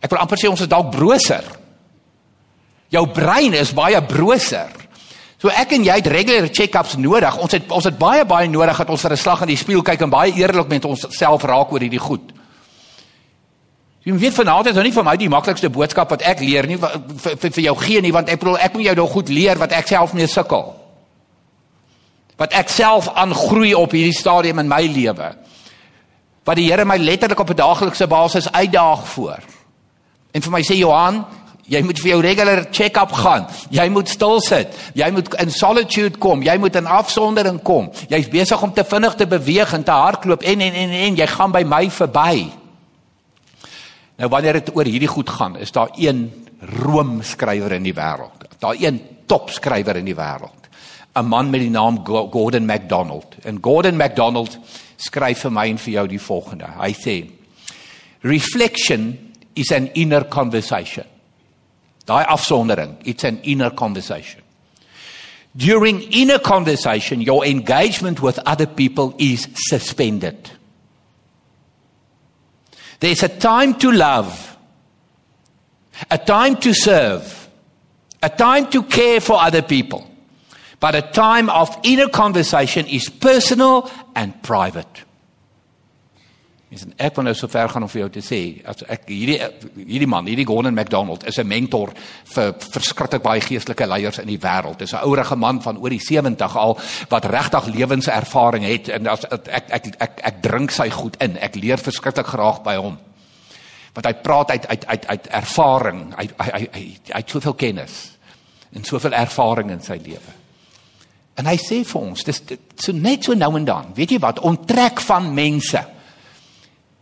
Ek 0.00 0.10
wil 0.10 0.18
amper 0.18 0.38
sê 0.38 0.48
ons 0.48 0.60
is 0.60 0.68
dalk 0.68 0.90
broser. 0.90 1.44
Jou 2.88 3.06
brein 3.10 3.54
is 3.54 3.74
baie 3.74 4.02
broser. 4.02 4.70
So 5.36 5.52
ek 5.52 5.74
en 5.76 5.84
jy 5.84 5.98
het 5.98 6.08
regular 6.08 6.48
check-ups 6.48 6.96
nodig. 6.96 7.36
Ons 7.42 7.52
het 7.58 7.72
ons 7.72 7.84
het 7.84 7.98
baie 7.98 8.24
baie 8.24 8.48
nodig 8.48 8.78
dat 8.78 8.90
ons 8.90 9.02
vir 9.02 9.12
'n 9.12 9.16
slag 9.16 9.42
in 9.42 9.48
die 9.48 9.56
spieël 9.56 9.82
kyk 9.82 10.00
en 10.00 10.10
baie 10.10 10.32
eerlik 10.32 10.68
met 10.68 10.84
onsself 10.84 11.42
raak 11.42 11.72
oor 11.72 11.80
hierdie 11.80 12.00
goed. 12.00 12.32
Jy 14.06 14.14
weet 14.14 14.34
vanaand 14.34 14.66
is 14.66 14.74
nou 14.74 14.84
nie 14.84 14.92
vir 14.92 15.04
my 15.04 15.16
die 15.16 15.28
maklikste 15.28 15.68
boodskap 15.68 16.10
wat 16.10 16.22
ek 16.22 16.40
leer 16.40 16.66
nie 16.66 16.76
vir, 16.78 16.90
vir, 17.18 17.50
vir 17.50 17.64
jou 17.64 17.76
gee 17.76 18.00
nie 18.00 18.12
want 18.12 18.28
ek 18.28 18.38
bedoel 18.38 18.58
ek 18.58 18.74
moet 18.74 18.84
jou 18.84 18.94
nou 18.94 19.06
goed 19.08 19.28
leer 19.28 19.58
wat 19.58 19.72
ek 19.72 19.88
self 19.88 20.12
mee 20.14 20.26
sukkel. 20.26 20.74
Wat 22.38 22.52
ek 22.52 22.68
self 22.68 23.08
aangroei 23.08 23.74
op 23.74 23.90
hierdie 23.90 24.14
stadium 24.14 24.58
in 24.58 24.68
my 24.68 24.82
lewe. 24.86 25.34
Wat 26.46 26.56
die 26.56 26.68
Here 26.70 26.84
my 26.84 26.96
letterlik 26.96 27.40
op 27.40 27.50
'n 27.50 27.56
daaglikse 27.56 28.06
basis 28.06 28.52
uitdaag 28.52 29.06
voor. 29.08 29.42
En 30.32 30.42
vir 30.42 30.52
my 30.52 30.62
sê 30.62 30.76
Johan, 30.76 31.24
jy 31.68 31.82
moet 31.82 31.98
vir 32.02 32.10
jou 32.10 32.20
regular 32.24 32.64
check-up 32.70 33.12
gaan. 33.12 33.46
Jy 33.74 33.86
moet 33.92 34.08
stil 34.08 34.40
sit. 34.44 34.74
Jy 34.94 35.10
moet 35.14 35.32
in 35.42 35.50
solitude 35.50 36.18
kom. 36.22 36.42
Jy 36.46 36.56
moet 36.62 36.76
in 36.78 36.86
afsondering 36.86 37.62
kom. 37.62 37.90
Jy's 38.10 38.28
besig 38.32 38.62
om 38.62 38.72
te 38.72 38.84
vinnig 38.84 39.14
te 39.18 39.26
beweeg 39.26 39.74
en 39.74 39.84
te 39.84 39.94
hardloop 39.94 40.42
en 40.46 40.60
en 40.60 40.78
en 40.84 40.90
en 40.90 41.18
jy 41.18 41.26
gaan 41.26 41.54
by 41.54 41.64
my 41.66 41.86
verby. 41.90 42.46
Nou 44.16 44.30
wanneer 44.32 44.60
dit 44.60 44.70
oor 44.76 44.88
hierdie 44.88 45.10
goed 45.10 45.30
gaan, 45.30 45.58
is 45.60 45.72
daar 45.72 45.92
een 45.96 46.30
Rome 46.80 47.22
skrywer 47.22 47.74
in 47.76 47.84
die 47.84 47.94
wêreld. 47.94 48.46
Daar 48.58 48.78
een 48.80 49.02
top 49.28 49.50
skrywer 49.52 49.98
in 50.00 50.08
die 50.08 50.16
wêreld. 50.16 50.70
'n 51.16 51.24
Man 51.24 51.50
met 51.50 51.60
die 51.60 51.70
naam 51.70 52.04
Gordon 52.04 52.66
MacDonald. 52.66 53.26
En 53.42 53.58
Gordon 53.60 53.96
MacDonald 53.96 54.58
skryf 54.96 55.40
vir 55.40 55.52
my 55.52 55.68
en 55.68 55.78
vir 55.78 55.92
jou 55.92 56.06
die 56.08 56.20
volgende. 56.20 56.66
Hy 56.80 56.92
sê: 56.92 57.30
Reflection 58.20 59.18
is 59.54 59.72
an 59.72 59.88
inner 59.94 60.24
conversation. 60.24 61.04
Daai 62.06 62.24
afsondering, 62.24 62.96
it's 63.04 63.24
an 63.24 63.40
inner 63.42 63.70
conversation. 63.70 64.42
During 65.56 66.02
inner 66.12 66.38
conversation, 66.38 67.20
your 67.20 67.44
engagement 67.44 68.20
with 68.20 68.38
other 68.46 68.66
people 68.66 69.14
is 69.18 69.48
suspended. 69.54 70.50
There's 73.00 73.22
a 73.22 73.28
time 73.28 73.74
to 73.78 73.90
love, 73.90 74.56
a 76.10 76.18
time 76.18 76.56
to 76.58 76.74
serve, 76.74 77.48
a 78.22 78.28
time 78.28 78.70
to 78.70 78.82
care 78.82 79.20
for 79.20 79.40
other 79.40 79.62
people. 79.62 80.10
But 80.78 80.94
a 80.94 81.02
time 81.02 81.48
of 81.48 81.76
inner 81.84 82.08
conversation 82.08 82.86
is 82.86 83.08
personal 83.08 83.90
and 84.14 84.42
private. 84.42 85.05
Is 86.66 86.82
en 86.82 86.96
ek 86.98 87.14
wil 87.14 87.28
nou 87.28 87.34
so 87.38 87.46
ver 87.46 87.68
gaan 87.70 87.84
om 87.86 87.90
vir 87.90 88.00
jou 88.00 88.08
te 88.16 88.22
sê 88.26 88.38
as 88.66 88.80
ek 88.90 89.04
hierdie 89.06 89.36
hierdie 89.76 90.08
man, 90.10 90.26
hierdie 90.26 90.46
Gordon 90.48 90.74
MacDonald 90.74 91.22
is 91.30 91.38
'n 91.38 91.46
mentor 91.46 91.92
vir 92.34 92.54
verskriklik 92.58 93.22
baie 93.22 93.40
geestelike 93.40 93.86
leiers 93.86 94.18
in 94.18 94.26
die 94.26 94.38
wêreld. 94.38 94.78
Dis 94.78 94.92
'n 94.92 95.06
ouerige 95.06 95.36
man 95.36 95.62
van 95.62 95.78
oor 95.78 95.90
die 95.90 96.02
70 96.02 96.56
al 96.56 96.76
wat 97.08 97.24
regtig 97.24 97.66
lewenservaring 97.66 98.64
het 98.64 98.88
en 98.88 99.06
as 99.06 99.24
ek 99.24 99.48
ek 99.48 99.70
ek 99.70 99.86
ek, 99.98 100.20
ek 100.22 100.42
drink 100.42 100.70
sy 100.70 100.90
goed 100.90 101.16
in. 101.22 101.38
Ek 101.38 101.54
leer 101.54 101.78
verskriklik 101.78 102.26
graag 102.26 102.62
by 102.62 102.76
hom. 102.76 102.98
Want 103.94 104.06
hy 104.06 104.14
praat 104.14 104.50
uit 104.50 104.66
uit 104.66 104.86
uit 104.86 105.06
uit 105.06 105.26
ervaring. 105.26 106.14
Hy 106.16 106.28
hy 106.38 106.50
hy 106.50 106.68
hy, 106.72 106.98
hy 107.12 107.20
het 107.20 107.30
soveel 107.30 107.54
kennis 107.54 108.10
en 108.72 108.84
soveel 108.84 109.12
ervaring 109.12 109.70
in 109.70 109.80
sy 109.80 110.00
lewe. 110.02 110.34
En 111.36 111.46
hy 111.46 111.56
sê 111.56 111.84
vir 111.84 112.00
ons, 112.00 112.24
dis 112.24 112.42
so 112.76 112.92
net 112.92 113.24
so 113.24 113.34
nou 113.34 113.56
en 113.56 113.64
dan. 113.64 113.92
Weet 113.94 114.10
jy 114.10 114.18
wat? 114.18 114.40
Onttrek 114.40 115.00
van 115.00 115.34
mense. 115.34 115.95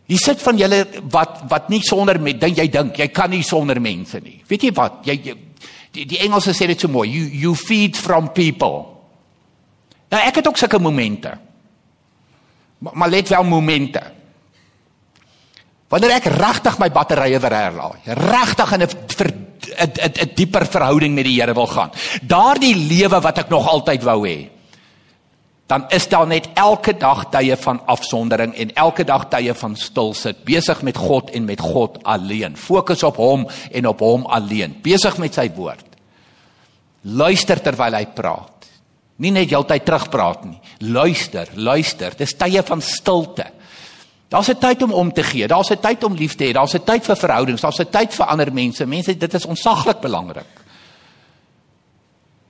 Jy 0.05 0.17
sit 0.21 0.41
van 0.45 0.57
julle 0.59 0.83
wat 1.13 1.39
wat 1.49 1.69
nie 1.73 1.81
sonder 1.81 2.19
met 2.21 2.37
dink 2.41 2.59
jy 2.59 2.67
dink 2.69 2.99
jy 3.01 3.07
kan 3.13 3.31
nie 3.33 3.43
sonder 3.45 3.79
mense 3.81 4.19
nie. 4.21 4.37
Weet 4.47 4.67
jy 4.67 4.73
wat? 4.77 4.99
Jy, 5.07 5.15
jy 5.25 5.33
die, 5.95 6.05
die 6.05 6.19
Engelse 6.25 6.53
sê 6.53 6.67
dit 6.69 6.81
so 6.81 6.91
mooi. 6.91 7.07
You 7.09 7.25
you 7.25 7.55
feed 7.57 7.97
from 7.97 8.29
people. 8.35 8.83
Nou 10.13 10.21
ek 10.21 10.41
het 10.41 10.47
ook 10.51 10.61
sulke 10.61 10.79
momente. 10.79 11.33
Maar, 12.85 12.93
maar 12.93 13.09
let 13.09 13.33
wel 13.33 13.49
momente. 13.49 14.03
Wanneer 15.89 16.17
ek 16.19 16.29
regtig 16.33 16.77
my 16.81 16.89
batterye 16.93 17.39
weer 17.41 17.55
herlaai, 17.55 17.99
regtig 18.19 18.71
in 18.77 18.81
'n 18.81 18.89
'n 18.89 20.13
'n 20.21 20.31
dieper 20.35 20.65
verhouding 20.65 21.15
met 21.15 21.25
die 21.25 21.39
Here 21.41 21.53
wil 21.53 21.67
gaan. 21.67 21.91
Daardie 22.21 22.75
lewe 22.75 23.21
wat 23.21 23.37
ek 23.37 23.49
nog 23.49 23.67
altyd 23.67 24.03
wou 24.03 24.21
hê 24.27 24.54
dan 25.65 25.85
is 25.89 26.07
daar 26.07 26.27
net 26.27 26.49
elke 26.53 26.93
dag 26.97 27.25
tye 27.33 27.57
van 27.57 27.81
afsondering 27.85 28.53
en 28.55 28.73
elke 28.73 29.03
dag 29.03 29.27
tye 29.29 29.53
van 29.53 29.75
stil 29.75 30.13
sit, 30.13 30.43
besig 30.45 30.81
met 30.81 30.97
God 30.97 31.31
en 31.33 31.45
met 31.45 31.59
God 31.59 31.97
alleen. 32.03 32.57
Fokus 32.57 33.03
op 33.03 33.17
hom 33.17 33.47
en 33.71 33.87
op 33.87 33.99
hom 33.99 34.25
alleen. 34.25 34.77
Besig 34.81 35.17
met 35.17 35.33
sy 35.33 35.49
woord. 35.55 35.85
Luister 37.01 37.61
terwyl 37.61 37.97
hy 37.97 38.05
praat. 38.13 38.69
Nie 39.17 39.31
net 39.31 39.49
heeltyd 39.49 39.85
terugpraat 39.87 40.45
nie. 40.45 40.59
Luister, 40.79 41.49
luister. 41.55 42.13
Dis 42.17 42.35
tye 42.37 42.61
van 42.61 42.81
stilte. 42.81 43.47
Daar's 44.29 44.49
'n 44.49 44.59
tyd 44.59 44.81
om 44.83 44.93
om 44.93 45.13
te 45.13 45.23
gee. 45.23 45.47
Daar's 45.47 45.71
'n 45.71 45.79
tyd 45.79 46.03
om 46.03 46.13
lief 46.13 46.35
te 46.35 46.43
hê. 46.43 46.51
Daar's 46.53 46.75
'n 46.75 46.83
tyd 46.83 47.05
vir 47.05 47.15
verhoudings. 47.15 47.61
Daar's 47.61 47.79
'n 47.79 47.89
tyd 47.89 48.13
vir 48.13 48.25
ander 48.25 48.53
mense. 48.53 48.85
Mense, 48.85 49.17
dit 49.17 49.33
is 49.33 49.45
onsaglik 49.45 49.99
belangrik. 49.99 50.64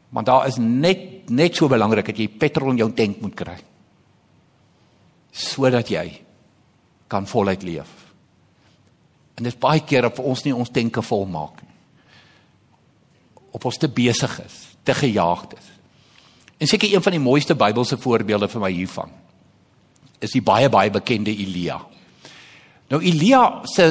Maar 0.09 0.23
daar 0.23 0.47
is 0.47 0.57
net 0.61 1.29
net 1.29 1.55
so 1.57 1.67
belangrik 1.67 2.05
dat 2.11 2.19
jy 2.21 2.27
petrol 2.29 2.75
in 2.75 2.83
jou 2.83 2.91
tank 2.93 3.21
moet 3.21 3.35
kry. 3.35 3.55
Sodat 5.31 5.89
jy 5.89 6.05
kan 7.09 7.27
voluit 7.27 7.63
leef. 7.63 7.89
En 9.35 9.43
dit 9.43 9.51
is 9.51 9.59
baie 9.59 9.81
keer 9.83 10.05
op 10.05 10.19
ons 10.19 10.43
nie 10.45 10.53
ons 10.55 10.71
denke 10.71 11.01
vol 11.01 11.25
maak 11.25 11.61
nie. 11.63 11.73
Op 13.55 13.65
ons 13.65 13.77
te 13.79 13.89
besig 13.89 14.37
is, 14.45 14.55
te 14.83 14.93
gejaagd 14.93 15.57
is. 15.57 15.71
En 16.57 16.67
seker 16.67 16.93
een 16.93 17.03
van 17.03 17.15
die 17.15 17.23
mooiste 17.23 17.55
Bybelse 17.55 17.97
voorbeelde 17.97 18.47
vir 18.51 18.63
my 18.63 18.71
hiervan 18.71 19.11
is 20.23 20.31
die 20.31 20.43
baie 20.45 20.69
baie 20.71 20.89
bekende 20.89 21.33
Elia. 21.33 21.79
Nou 22.89 23.01
Elia 23.03 23.41
se 23.67 23.89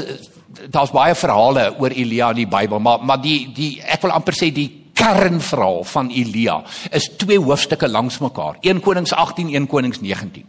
daar's 0.71 0.93
baie 0.95 1.15
verhale 1.19 1.69
oor 1.79 1.93
Elia 1.93 2.31
in 2.33 2.45
die 2.45 2.51
Bybel, 2.51 2.81
maar 2.81 3.05
maar 3.05 3.21
die 3.23 3.53
die 3.55 3.83
ek 3.83 4.03
wil 4.03 4.15
amper 4.17 4.37
sê 4.37 4.51
die 4.55 4.69
kernverhaal 4.95 5.85
van 5.85 6.11
Elia 6.11 6.61
is 6.95 7.11
twee 7.19 7.39
hoofstukke 7.41 7.89
langs 7.89 8.21
mekaar. 8.23 8.59
1 8.63 8.81
Konings 8.85 9.13
18, 9.13 9.53
1 9.55 9.67
Konings 9.71 10.01
19. 10.01 10.47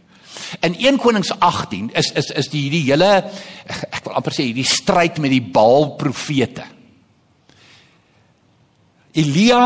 In 0.60 0.76
1 0.78 1.00
Konings 1.02 1.32
18 1.38 1.90
is 1.94 2.10
is 2.12 2.30
is 2.30 2.48
die 2.52 2.66
hierdie 2.66 2.84
hele 2.90 3.10
ek 3.66 4.02
wil 4.04 4.16
amper 4.18 4.34
sê 4.36 4.48
hierdie 4.48 4.66
stryd 4.68 5.20
met 5.22 5.32
die 5.32 5.42
Baal 5.42 5.94
profete. 6.00 6.66
Elia 9.16 9.62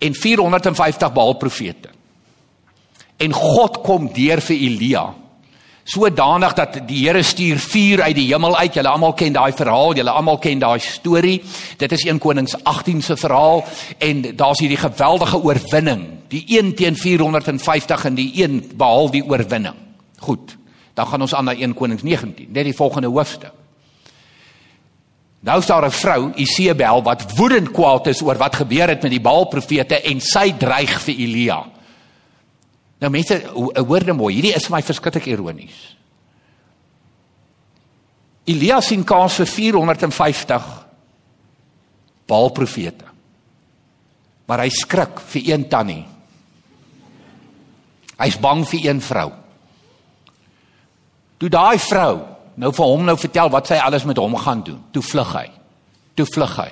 en 0.00 0.16
450 0.16 1.12
Baal 1.12 1.36
profete. 1.40 1.92
En 3.20 3.32
God 3.32 3.82
kom 3.84 4.08
deur 4.12 4.42
vir 4.42 4.64
Elia 4.68 5.04
sodanig 5.84 6.54
dat 6.56 6.78
die 6.88 7.04
Here 7.04 7.22
stuur 7.22 7.58
vuur 7.58 8.02
uit 8.02 8.16
die 8.16 8.26
hemel 8.32 8.56
uit. 8.56 8.74
Julle 8.74 8.88
almal 8.88 9.12
ken 9.12 9.32
daai 9.36 9.52
verhaal, 9.52 9.94
julle 9.94 10.10
almal 10.10 10.38
ken 10.38 10.58
daai 10.58 10.80
storie. 10.80 11.42
Dit 11.78 11.92
is 11.92 12.06
1 12.08 12.18
Konings 12.18 12.56
18 12.64 13.02
se 13.02 13.16
verhaal 13.16 13.64
en 13.98 14.22
daar's 14.36 14.62
hierdie 14.64 14.80
geweldige 14.80 15.42
oorwinning. 15.42 16.06
Die 16.32 16.44
1 16.58 16.74
teen 16.74 16.96
450 16.96 18.04
en 18.04 18.14
die 18.14 18.30
1 18.42 18.62
behaal 18.76 19.10
die 19.10 19.24
oorwinning. 19.24 19.76
Goed. 20.24 20.56
Dan 20.94 21.06
gaan 21.06 21.20
ons 21.20 21.34
aan 21.34 21.44
na 21.44 21.54
1 21.54 21.74
Konings 21.74 22.02
19, 22.02 22.48
net 22.54 22.64
die 22.64 22.74
volgende 22.74 23.08
hoofstuk. 23.08 23.52
Nou 25.44 25.60
staan 25.62 25.84
'n 25.84 25.90
vrou, 25.90 26.32
Isebel, 26.34 27.02
wat 27.02 27.36
woedend 27.36 27.70
kwaad 27.70 28.06
is 28.06 28.22
oor 28.22 28.36
wat 28.36 28.56
gebeur 28.56 28.88
het 28.88 29.02
met 29.02 29.10
die 29.10 29.20
Baal 29.20 29.44
profete 29.44 30.00
en 30.00 30.20
sy 30.20 30.54
dreig 30.58 31.00
vir 31.00 31.14
Elia. 31.14 31.73
Nou 33.04 33.10
mense, 33.12 33.36
hoor 33.52 34.06
net 34.08 34.16
mooi, 34.16 34.32
hierdie 34.38 34.54
is 34.56 34.64
vir 34.64 34.78
my 34.78 34.80
verskriklik 34.84 35.26
ironies. 35.28 35.76
Elia 38.48 38.78
sien 38.84 39.04
kans 39.04 39.36
vir 39.40 39.48
450 39.50 40.70
Baal 42.24 42.48
profete. 42.56 43.04
Maar 44.48 44.62
hy 44.64 44.70
skrik 44.72 45.20
vir 45.28 45.50
een 45.50 45.66
tannie. 45.68 46.04
Hy's 48.16 48.38
bang 48.40 48.62
vir 48.70 48.86
een 48.86 49.02
vrou. 49.04 49.26
Toe 51.40 51.50
daai 51.52 51.76
vrou 51.84 52.14
nou 52.56 52.70
vir 52.72 52.88
hom 52.88 53.04
nou 53.04 53.16
vertel 53.20 53.52
wat 53.52 53.68
sy 53.68 53.76
alles 53.82 54.06
met 54.08 54.20
hom 54.22 54.36
gaan 54.40 54.62
doen, 54.64 54.80
toe 54.94 55.02
vlug 55.04 55.34
hy. 55.36 55.48
Toe 56.16 56.24
vlug 56.30 56.56
hy. 56.62 56.70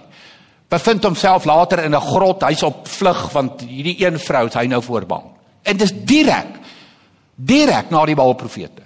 Bevind 0.72 1.04
homself 1.04 1.44
later 1.44 1.84
in 1.84 1.94
'n 1.94 2.00
grot, 2.00 2.48
hy's 2.48 2.62
op 2.62 2.88
vlug 2.88 3.32
want 3.32 3.60
hierdie 3.60 4.06
een 4.06 4.18
vrou 4.18 4.46
is 4.46 4.54
hy 4.54 4.66
nou 4.66 4.80
voorbang. 4.80 5.31
En 5.62 5.76
dis 5.78 5.92
direk 5.92 6.58
direk 7.42 7.90
na 7.90 8.02
die 8.06 8.16
Baalprofete. 8.18 8.84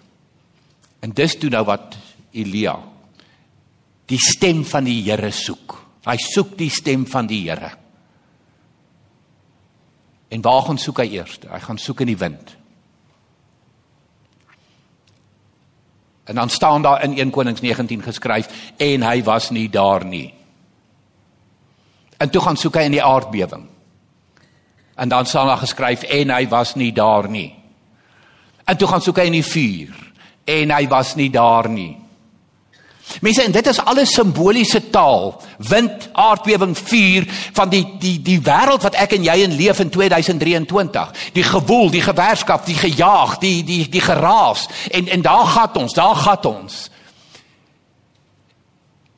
En 1.04 1.12
dis 1.14 1.34
toe 1.38 1.50
nou 1.52 1.64
wat 1.68 1.96
Elia 2.36 2.76
die 4.06 4.20
stem 4.22 4.62
van 4.64 4.86
die 4.86 5.00
Here 5.02 5.32
soek. 5.34 5.74
Hy 6.06 6.16
soek 6.22 6.54
die 6.58 6.70
stem 6.70 7.06
van 7.10 7.26
die 7.26 7.42
Here. 7.48 7.72
En 10.30 10.42
waar 10.42 10.62
gaan 10.66 10.78
soek 10.78 11.02
hy 11.02 11.08
eers? 11.18 11.38
Hy 11.46 11.60
gaan 11.62 11.78
soek 11.78 12.02
in 12.04 12.10
die 12.12 12.18
wind. 12.18 12.54
En 16.26 16.34
dan 16.34 16.50
staan 16.50 16.82
daar 16.82 17.04
in 17.06 17.14
1 17.18 17.30
Konings 17.30 17.62
19 17.62 18.02
geskryf 18.02 18.48
en 18.82 19.02
hy 19.06 19.22
was 19.26 19.50
nie 19.54 19.68
daar 19.70 20.04
nie. 20.04 20.34
En 22.18 22.30
toe 22.30 22.42
gaan 22.42 22.58
soek 22.58 22.78
hy 22.80 22.86
in 22.88 22.96
die 22.96 23.04
aardbewing. 23.04 23.68
En 24.96 25.08
dan 25.08 25.26
staan 25.26 25.46
daar 25.46 25.60
geskryf 25.60 26.02
en 26.02 26.30
hy 26.30 26.48
was 26.48 26.74
nie 26.74 26.92
daar 26.92 27.28
nie. 27.28 27.54
En 28.64 28.76
toe 28.76 28.88
gaan 28.88 29.02
soek 29.02 29.20
hy 29.20 29.28
in 29.30 29.38
die 29.38 29.46
vuur 29.46 29.94
en 30.44 30.72
hy 30.74 30.86
was 30.88 31.14
nie 31.14 31.30
daar 31.30 31.68
nie. 31.68 31.94
Mense, 33.20 33.42
en 33.42 33.52
dit 33.54 33.66
is 33.66 33.78
alles 33.80 34.12
simboliese 34.14 34.80
taal. 34.90 35.36
Wind, 35.58 36.08
aardbewing, 36.12 36.74
vuur 36.78 37.26
van 37.54 37.70
die 37.70 37.84
die 38.02 38.16
die 38.22 38.40
wêreld 38.42 38.82
wat 38.82 38.98
ek 38.98 39.14
en 39.16 39.24
jy 39.24 39.36
in 39.44 39.54
leef 39.56 39.80
in 39.80 39.92
2023. 39.94 41.12
Die 41.36 41.46
gewoel, 41.46 41.90
die 41.94 42.02
gewerskap, 42.02 42.66
die 42.66 42.78
gejaag, 42.78 43.38
die 43.42 43.62
die 43.64 43.84
die 43.88 44.02
geraas 44.02 44.66
en 44.90 45.08
en 45.08 45.22
daar 45.22 45.46
gaan 45.54 45.80
ons, 45.84 45.94
daar 45.94 46.18
gaan 46.18 46.50
ons. 46.50 46.80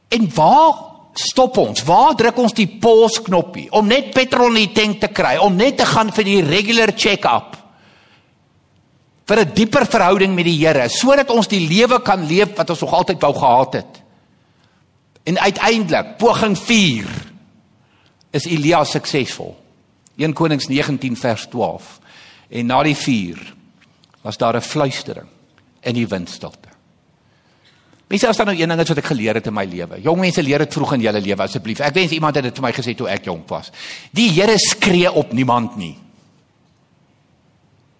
En 0.09 0.29
waar 0.35 0.88
stop 1.19 1.57
ons? 1.59 1.85
Waar 1.85 2.15
druk 2.15 2.39
ons 2.39 2.53
die 2.53 2.69
pause 2.81 3.23
knoppie 3.23 3.69
om 3.75 3.87
net 3.87 4.15
petrol 4.15 4.55
in 4.55 4.67
die 4.67 4.75
tank 4.75 5.01
te 5.01 5.09
kry, 5.09 5.37
om 5.43 5.57
net 5.57 5.79
te 5.79 5.87
gaan 5.87 6.13
vir 6.15 6.25
die 6.25 6.43
regular 6.43 6.95
check-up? 6.95 7.59
vir 9.29 9.45
'n 9.45 9.55
dieper 9.55 9.85
verhouding 9.87 10.35
met 10.35 10.45
die 10.45 10.57
Here 10.57 10.89
sodat 10.89 11.31
ons 11.31 11.49
die 11.49 11.69
lewe 11.69 12.01
kan 12.03 12.25
leef 12.27 12.57
wat 12.57 12.71
ons 12.71 12.81
nog 12.81 12.93
altyd 12.93 13.21
wou 13.21 13.35
gehad 13.35 13.73
het. 13.73 14.03
En 15.25 15.39
uiteindelik, 15.39 16.17
poging 16.17 16.57
4 16.59 17.07
is 18.31 18.47
Elia 18.47 18.85
suksesvol. 18.85 19.57
1 20.17 20.33
Konings 20.33 20.69
19 20.69 21.17
vers 21.17 21.47
12. 21.47 22.01
En 22.49 22.67
na 22.67 22.83
die 22.83 22.97
vuur 22.97 23.55
was 24.23 24.37
daar 24.37 24.57
'n 24.57 24.61
fluistering 24.61 25.29
in 25.81 25.95
die 25.95 26.07
windstilte. 26.07 26.68
Mense, 28.09 28.29
as 28.29 28.39
daar 28.41 28.49
nou 28.49 28.57
een 28.57 28.71
ding 28.73 28.81
is 28.81 28.89
wat 28.89 29.01
ek 29.03 29.11
geleer 29.11 29.37
het 29.37 29.49
in 29.51 29.55
my 29.57 29.67
lewe. 29.69 30.01
Jong 30.01 30.21
mense 30.23 30.43
leer 30.43 30.65
dit 30.65 30.77
vroeg 30.79 30.95
in 30.97 31.03
julle 31.05 31.21
lewe 31.21 31.45
asseblief. 31.45 31.83
Ek 31.85 31.97
wens 31.99 32.15
iemand 32.17 32.39
het 32.41 32.47
dit 32.49 32.57
vir 32.57 32.65
my 32.65 32.73
gesê 32.73 32.95
toe 32.97 33.09
ek 33.13 33.29
jonk 33.29 33.49
was. 33.53 33.69
Die 34.17 34.31
Here 34.33 34.57
skree 34.57 35.13
op 35.13 35.35
niemand 35.37 35.77
nie. 35.77 35.95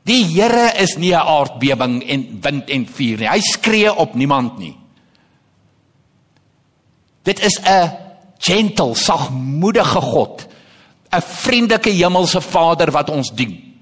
Die 0.09 0.25
Here 0.25 0.73
is 0.81 0.97
nie 0.97 1.13
'n 1.13 1.21
aardbewing 1.21 2.03
en 2.09 2.41
wind 2.41 2.71
en 2.71 2.87
vuur 2.87 3.19
nie. 3.19 3.29
Hy 3.29 3.41
skree 3.41 3.93
op 3.93 4.15
niemand 4.15 4.59
nie. 4.59 4.77
Dit 7.23 7.45
is 7.45 7.61
'n 7.61 7.93
gentle, 8.39 8.95
sagmoedige 8.95 10.01
God, 10.01 10.47
'n 11.13 11.21
vriendelike 11.21 11.91
hemelse 11.91 12.41
Vader 12.41 12.91
wat 12.91 13.11
ons 13.11 13.31
dien. 13.35 13.77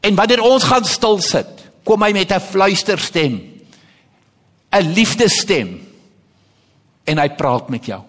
En 0.00 0.14
wanneer 0.14 0.42
ons 0.42 0.64
gaan 0.64 0.84
stil 0.84 1.20
sit, 1.20 1.70
kom 1.84 2.02
hy 2.02 2.12
met 2.12 2.32
'n 2.32 2.40
fluisterstem, 2.40 3.55
'n 4.76 4.92
liefdesstem 4.92 5.80
en 7.04 7.18
hy 7.18 7.28
praat 7.28 7.68
met 7.68 7.86
jou. 7.86 8.02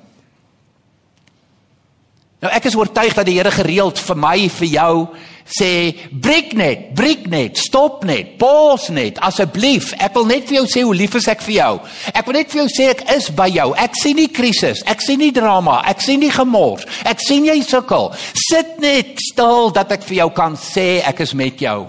Nou 2.38 2.52
ek 2.54 2.68
is 2.70 2.76
oortuig 2.78 3.16
dat 3.18 3.26
die 3.26 3.40
Here 3.40 3.52
gereeld 3.52 4.00
vir 4.00 4.18
my 4.18 4.50
vir 4.60 4.68
jou 4.68 5.08
sê 5.48 5.96
breek 6.12 6.52
net, 6.60 6.92
breek 6.94 7.26
net, 7.32 7.58
stop 7.58 8.04
net, 8.06 8.36
pause 8.38 8.92
net 8.94 9.18
asseblief. 9.24 9.94
Ek 9.98 10.14
wil 10.18 10.28
net 10.30 10.46
vir 10.50 10.60
jou 10.60 10.66
sê 10.70 10.84
hoe 10.86 10.96
lief 10.96 11.16
is 11.18 11.30
ek 11.32 11.42
vir 11.46 11.56
jou. 11.56 11.74
Ek 12.12 12.28
wil 12.28 12.38
net 12.38 12.52
vir 12.52 12.62
jou 12.62 12.68
sê 12.76 12.90
ek 12.92 13.06
is 13.16 13.30
by 13.34 13.48
jou. 13.56 13.72
Ek 13.80 13.96
sien 13.98 14.20
nie 14.20 14.30
krisis, 14.30 14.84
ek 14.86 15.02
sien 15.02 15.22
nie 15.24 15.32
drama, 15.34 15.80
ek 15.88 16.04
sien 16.04 16.22
nie 16.22 16.34
gemors. 16.34 16.86
Ek 17.08 17.24
sien 17.24 17.48
jy 17.48 17.62
sukkel. 17.66 18.12
Sit 18.38 18.78
net 18.84 19.16
stil 19.24 19.72
dat 19.74 19.96
ek 19.98 20.06
vir 20.10 20.22
jou 20.22 20.30
kan 20.36 20.60
sê 20.60 21.00
ek 21.08 21.24
is 21.26 21.34
met 21.34 21.64
jou. 21.64 21.86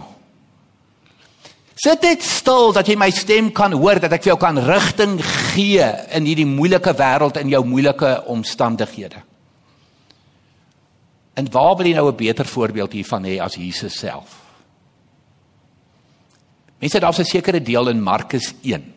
Sit 1.78 2.02
net 2.02 2.24
stil 2.26 2.72
dat 2.74 2.88
jy 2.90 2.96
my 2.98 3.10
stem 3.14 3.52
kan 3.54 3.74
hoor 3.76 4.00
dat 4.02 4.16
ek 4.16 4.24
vir 4.24 4.32
jou 4.32 4.40
kan 4.42 4.58
rigting 4.58 5.20
gee 5.52 5.84
in 6.16 6.26
hierdie 6.26 6.48
moeilike 6.48 6.90
wêreld 6.98 7.38
in 7.38 7.52
jou 7.52 7.62
moeilike 7.66 8.10
omstandighede. 8.26 9.22
En 11.38 11.46
waar 11.54 11.76
wil 11.78 11.86
jy 11.86 11.94
nou 11.94 12.10
'n 12.10 12.16
beter 12.16 12.46
voorbeeld 12.46 12.92
hiervan 12.92 13.24
hê 13.24 13.38
as 13.38 13.54
Jesus 13.54 13.94
self? 13.94 14.42
Mense, 16.80 17.00
daar's 17.00 17.18
'n 17.18 17.24
sekere 17.24 17.62
deel 17.62 17.88
in 17.88 18.02
Markus 18.02 18.54
1. 18.62 18.94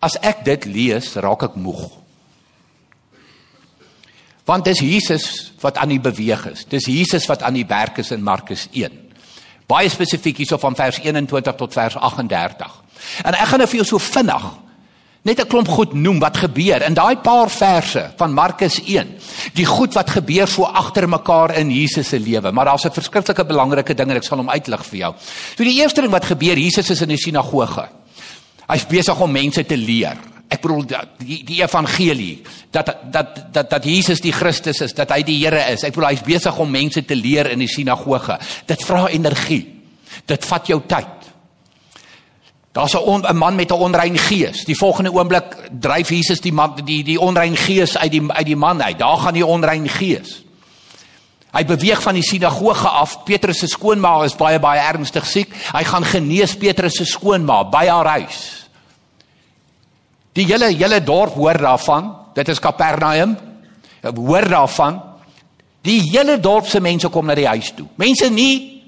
As 0.00 0.16
ek 0.20 0.44
dit 0.44 0.64
lees, 0.64 1.14
raak 1.14 1.42
ek 1.42 1.54
moeg. 1.54 1.90
Want 4.44 4.64
dis 4.64 4.78
Jesus 4.78 5.52
wat 5.60 5.76
aan 5.76 5.88
die 5.88 6.00
beweeg 6.00 6.46
is. 6.46 6.64
Dis 6.64 6.86
Jesus 6.86 7.26
wat 7.26 7.42
aan 7.42 7.54
die 7.54 7.66
werk 7.66 7.98
is 7.98 8.10
in 8.10 8.22
Markus 8.22 8.68
1. 8.72 9.01
Baie 9.66 9.88
spesifiek 9.88 10.36
hierso 10.36 10.58
van 10.58 10.74
vers 10.76 10.98
21 11.02 11.54
tot 11.54 11.72
vers 11.72 11.96
38. 11.96 12.82
En 13.24 13.34
ek 13.34 13.48
gaan 13.48 13.58
nou 13.58 13.68
vir 13.68 13.82
jou 13.82 13.86
so 13.86 13.98
vinnig 13.98 14.50
net 15.22 15.38
'n 15.40 15.46
klomp 15.46 15.68
goed 15.68 15.92
noem 15.94 16.18
wat 16.18 16.36
gebeur 16.36 16.82
in 16.82 16.94
daai 16.94 17.16
paar 17.16 17.50
verse 17.50 18.10
van 18.16 18.32
Markus 18.34 18.80
1. 18.82 19.06
Die 19.54 19.66
goed 19.66 19.94
wat 19.94 20.10
gebeur 20.10 20.48
so 20.48 20.64
agter 20.64 21.08
mekaar 21.08 21.54
in 21.54 21.70
Jesus 21.70 22.08
se 22.08 22.18
lewe, 22.18 22.52
maar 22.52 22.64
daar's 22.64 22.84
'n 22.84 22.90
verskriklike 22.90 23.44
belangrike 23.44 23.94
ding 23.94 24.10
en 24.10 24.16
ek 24.16 24.24
sal 24.24 24.38
hom 24.38 24.50
uitlig 24.50 24.84
vir 24.84 24.98
jou. 24.98 25.14
So 25.56 25.64
die 25.64 25.80
eerste 25.80 26.00
ding 26.00 26.10
wat 26.10 26.24
gebeur, 26.24 26.58
Jesus 26.58 26.90
is 26.90 27.00
in 27.00 27.08
die 27.08 27.16
sinagoge. 27.16 27.88
Hy's 28.68 28.86
besig 28.86 29.20
om 29.20 29.32
mense 29.32 29.64
te 29.66 29.76
leer. 29.76 30.16
Ek 30.52 30.60
bedoel 30.60 30.84
die 31.22 31.38
die 31.48 31.60
evangelie 31.62 32.42
dat 32.74 32.90
dat 33.12 33.38
dat 33.52 33.70
dat 33.70 33.84
Jesus 33.88 34.20
die 34.20 34.34
Christus 34.34 34.82
is, 34.84 34.92
dat 34.92 35.10
hy 35.14 35.22
die 35.24 35.38
Here 35.40 35.62
is. 35.72 35.84
Ek 35.86 35.94
bedoel 35.94 36.10
hy's 36.10 36.26
besig 36.26 36.58
om 36.60 36.70
mense 36.70 37.04
te 37.08 37.16
leer 37.16 37.48
in 37.54 37.64
die 37.64 37.70
sinagoge. 37.70 38.36
Dit 38.68 38.84
vra 38.84 39.08
energie. 39.08 39.64
Dit 40.28 40.44
vat 40.44 40.68
jou 40.68 40.80
tyd. 40.86 41.30
Daar's 42.72 42.94
'n 42.94 43.24
'n 43.28 43.36
man 43.36 43.56
met 43.56 43.70
'n 43.70 43.74
onrein 43.74 44.18
gees. 44.18 44.64
Die 44.64 44.76
volgende 44.76 45.12
oomblik 45.12 45.56
dryf 45.80 46.08
Jesus 46.08 46.40
die 46.40 46.52
man 46.52 46.74
die 46.84 47.04
die 47.04 47.20
onrein 47.20 47.56
gees 47.56 47.96
uit 47.96 48.10
die 48.10 48.22
uit 48.28 48.46
die 48.46 48.56
man 48.56 48.82
uit. 48.82 48.98
Daar 48.98 49.18
gaan 49.18 49.34
die 49.34 49.46
onrein 49.46 49.88
gees. 49.88 50.42
Hy 51.52 51.64
beweeg 51.64 52.02
van 52.02 52.14
die 52.14 52.22
sinagoge 52.22 52.88
af. 52.88 53.24
Petrus 53.24 53.58
se 53.58 53.66
skoonma 53.66 54.24
is 54.24 54.36
baie 54.36 54.58
baie 54.58 54.80
ernstig 54.80 55.26
siek. 55.26 55.54
Hy 55.72 55.84
gaan 55.84 56.04
genees 56.04 56.56
Petrus 56.56 56.96
se 56.96 57.04
skoonma 57.04 57.64
by 57.64 57.86
haar 57.86 58.06
huis. 58.06 58.61
Die 60.32 60.46
hele 60.48 60.72
hele 60.72 61.02
dorp 61.04 61.34
hoor 61.34 61.58
daarvan. 61.58 62.16
Dit 62.34 62.48
is 62.48 62.60
Kapernaum. 62.60 63.36
Hoor 64.02 64.48
daarvan. 64.48 65.00
Die 65.82 66.00
hele 66.10 66.38
dorp 66.40 66.66
se 66.66 66.80
mense 66.80 67.08
kom 67.08 67.26
na 67.26 67.34
die 67.34 67.46
huis 67.46 67.72
toe. 67.76 67.86
Mense 67.98 68.30
nie 68.30 68.82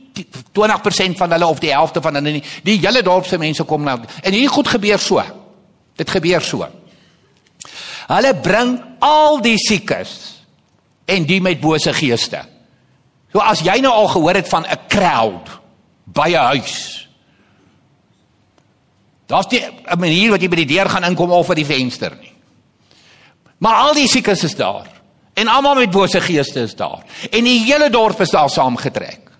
20% 0.54 1.18
van 1.18 1.35
hulle 1.35 1.46
of 1.46 1.59
die 1.59 1.72
helfte 1.74 2.02
van 2.02 2.14
hulle 2.14 2.37
nie. 2.38 2.44
Die 2.62 2.78
hele 2.78 3.02
dorp 3.02 3.26
se 3.26 3.38
mense 3.38 3.66
kom 3.66 3.83
nou. 3.83 3.98
En 4.22 4.33
hier 4.33 4.50
goed 4.50 4.68
gebeur 4.68 4.98
so. 4.98 5.22
Dit 5.98 6.11
gebeur 6.11 6.42
so. 6.42 6.68
Hulle 8.07 8.35
bring 8.42 8.76
al 9.02 9.40
die 9.42 9.57
siekes 9.59 10.14
en 11.11 11.26
die 11.28 11.40
met 11.42 11.61
bose 11.61 11.92
geeste. 11.96 12.44
So 13.35 13.42
as 13.42 13.64
jy 13.66 13.80
nou 13.83 13.92
al 13.92 14.09
gehoor 14.12 14.38
het 14.38 14.48
van 14.48 14.64
'n 14.64 14.78
crowd 14.88 15.50
by 16.04 16.30
'n 16.30 16.46
huis. 16.54 17.03
Daar's 19.26 19.48
nie 19.48 19.60
'n 19.60 19.98
manier 19.98 20.30
wat 20.30 20.40
jy 20.40 20.48
by 20.48 20.56
die 20.56 20.74
deur 20.76 20.88
gaan 20.88 21.04
inkom 21.04 21.30
of 21.30 21.46
by 21.46 21.54
die 21.54 21.66
venster 21.66 22.16
nie. 22.20 22.32
Maar 23.58 23.74
al 23.74 23.94
die 23.94 24.08
siekes 24.08 24.42
is 24.44 24.56
daar. 24.56 24.87
En 25.34 25.48
almal 25.48 25.74
met 25.74 25.90
bose 25.90 26.20
geeste 26.20 26.60
is 26.60 26.74
daar. 26.74 27.04
En 27.30 27.44
die 27.44 27.64
hele 27.64 27.90
dorp 27.90 28.20
is 28.20 28.30
daar 28.30 28.50
saamgetrek. 28.50 29.30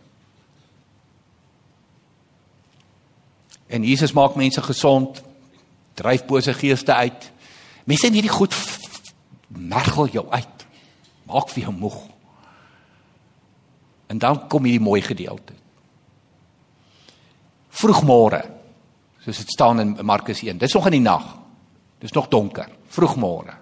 En 3.67 3.83
Jesus 3.83 4.13
maak 4.13 4.35
mense 4.35 4.63
gesond, 4.63 5.23
dryf 5.95 6.25
bose 6.27 6.55
geeste 6.55 6.95
uit. 6.95 7.31
Mense 7.85 8.07
in 8.07 8.13
hierdie 8.13 8.31
goed 8.31 8.55
mergel 9.49 10.07
jou 10.07 10.27
uit. 10.31 10.67
Maak 11.25 11.49
vir 11.49 11.63
jou 11.63 11.75
moeg. 11.75 11.97
En 14.07 14.19
dan 14.19 14.47
kom 14.49 14.65
hierdie 14.65 14.83
mooi 14.85 15.03
gedeelte. 15.03 15.53
Vroegmôre. 17.75 18.54
Soos 19.25 19.41
dit 19.41 19.49
staan 19.49 19.81
in 19.81 19.99
Markus 20.05 20.43
1. 20.43 20.59
Dis 20.61 20.75
nog 20.77 20.87
in 20.87 20.99
die 20.99 21.05
nag. 21.05 21.25
Dis 21.99 22.13
nog 22.13 22.29
donker. 22.29 22.69
Vroegmôre. 22.93 23.57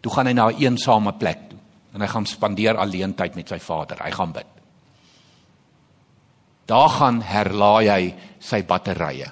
Toe 0.00 0.12
gaan 0.12 0.26
hy 0.26 0.32
na 0.32 0.50
'n 0.50 0.60
eensame 0.60 1.12
plek 1.12 1.48
toe. 1.48 1.58
en 1.94 2.02
hy 2.02 2.10
gaan 2.10 2.26
spandeer 2.26 2.76
alleen 2.76 3.14
tyd 3.14 3.36
met 3.38 3.48
sy 3.48 3.58
Vader. 3.62 4.02
Hy 4.02 4.10
gaan 4.10 4.32
bid. 4.32 4.46
Daar 6.66 6.88
gaan 6.88 7.22
herlaai 7.22 7.88
hy 7.88 8.14
sy 8.42 8.62
batterye. 8.66 9.30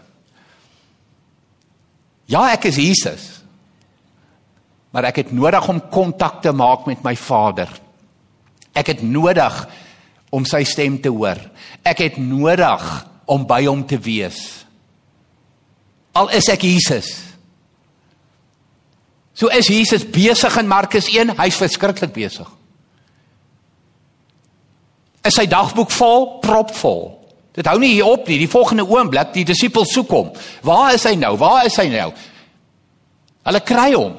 Ja, 2.31 2.45
ek 2.53 2.69
is 2.71 2.79
Jesus. 2.79 3.25
Maar 4.93 5.11
ek 5.11 5.25
het 5.25 5.33
nodig 5.33 5.69
om 5.69 5.81
kontak 5.91 6.43
te 6.45 6.53
maak 6.53 6.87
met 6.87 7.03
my 7.05 7.17
Vader. 7.17 7.69
Ek 8.77 8.93
het 8.93 9.03
nodig 9.03 9.57
om 10.31 10.47
sy 10.49 10.63
stem 10.69 11.01
te 11.03 11.11
hoor. 11.13 11.41
Ek 11.83 12.05
het 12.05 12.21
nodig 12.21 12.85
om 13.27 13.47
by 13.49 13.65
hom 13.67 13.83
te 13.89 13.99
wees. 14.01 14.63
Al 16.19 16.29
is 16.37 16.49
ek 16.53 16.67
Jesus. 16.69 17.13
So 19.35 19.49
is 19.49 19.71
Jesus 19.73 20.05
besig 20.05 20.59
in 20.61 20.69
Markus 20.69 21.09
1, 21.09 21.37
hy's 21.39 21.57
verskriklik 21.57 22.13
besig. 22.15 22.49
Is 25.25 25.39
sy 25.39 25.47
dagboek 25.49 25.93
vol, 25.95 26.27
propvol. 26.43 27.05
Dit 27.57 27.69
hou 27.69 27.79
nie 27.81 27.95
hier 27.95 28.09
op 28.09 28.27
nie. 28.29 28.41
Die 28.43 28.51
volgende 28.51 28.85
oomblik, 28.89 29.33
die 29.37 29.47
disippels 29.49 29.93
soek 29.95 30.13
hom. 30.13 30.31
Waar 30.67 30.97
is 30.97 31.05
hy 31.09 31.15
nou? 31.21 31.35
Waar 31.41 31.67
is 31.69 31.77
hy 31.81 31.89
nou? 31.93 32.11
Hulle 33.49 33.63
kry 33.67 33.93
hom. 33.95 34.17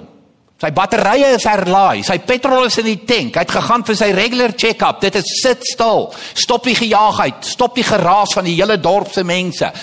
Sy 0.64 0.70
batterye 0.72 1.34
is 1.36 1.46
herlaai. 1.50 2.06
Sy 2.08 2.22
petrol 2.24 2.70
is 2.70 2.78
in 2.80 2.88
die 2.88 3.02
tank. 3.04 3.36
Hy 3.36 3.44
het 3.44 3.52
gegaan 3.52 3.84
vir 3.84 3.98
sy 4.00 4.08
regular 4.16 4.54
check-up. 4.56 5.02
Dit 5.04 5.18
is 5.20 5.34
sit 5.42 5.66
stil. 5.68 6.08
Stop 6.40 6.70
die 6.70 6.78
gejaagheid. 6.78 7.44
Stop 7.44 7.76
die 7.76 7.84
geraas 7.84 8.36
van 8.38 8.48
die 8.48 8.56
hele 8.56 8.78
dorp 8.80 9.12
se 9.12 9.26
mense. 9.28 9.74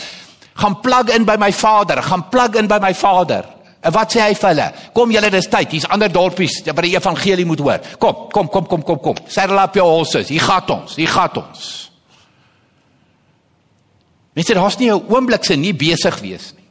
Gaan 0.55 0.81
plug 0.81 1.15
in 1.15 1.25
by 1.25 1.37
my 1.39 1.53
vader. 1.53 2.03
Gaan 2.03 2.29
plug 2.29 2.55
in 2.55 2.67
by 2.67 2.79
my 2.81 2.95
vader. 2.95 3.45
En 3.81 3.93
wat 3.93 4.13
sê 4.13 4.21
hy 4.21 4.35
vir 4.37 4.49
hulle? 4.51 4.67
Kom 4.97 5.13
julle, 5.15 5.31
dis 5.33 5.49
tyd. 5.49 5.71
Hier's 5.73 5.89
ander 5.89 6.13
dorpies 6.13 6.59
wat 6.67 6.83
die 6.85 6.97
evangelie 6.97 7.47
moet 7.49 7.63
hoor. 7.65 7.87
Kom, 7.99 8.27
kom, 8.33 8.51
kom, 8.53 8.67
kom, 8.69 8.83
kom, 8.85 8.99
kom. 9.01 9.23
Saddle 9.29 9.61
up 9.63 9.79
your 9.79 9.89
horses. 9.89 10.29
Hier 10.29 10.45
gaan 10.45 10.69
ons. 10.77 10.97
Hier 11.01 11.09
gaan 11.09 11.41
ons. 11.41 11.69
Mense, 14.37 14.55
daar's 14.55 14.79
nie 14.79 14.91
'n 14.91 15.05
oomblik 15.09 15.45
se 15.45 15.57
nie 15.57 15.75
besig 15.75 16.21
wees 16.21 16.53
nie. 16.55 16.69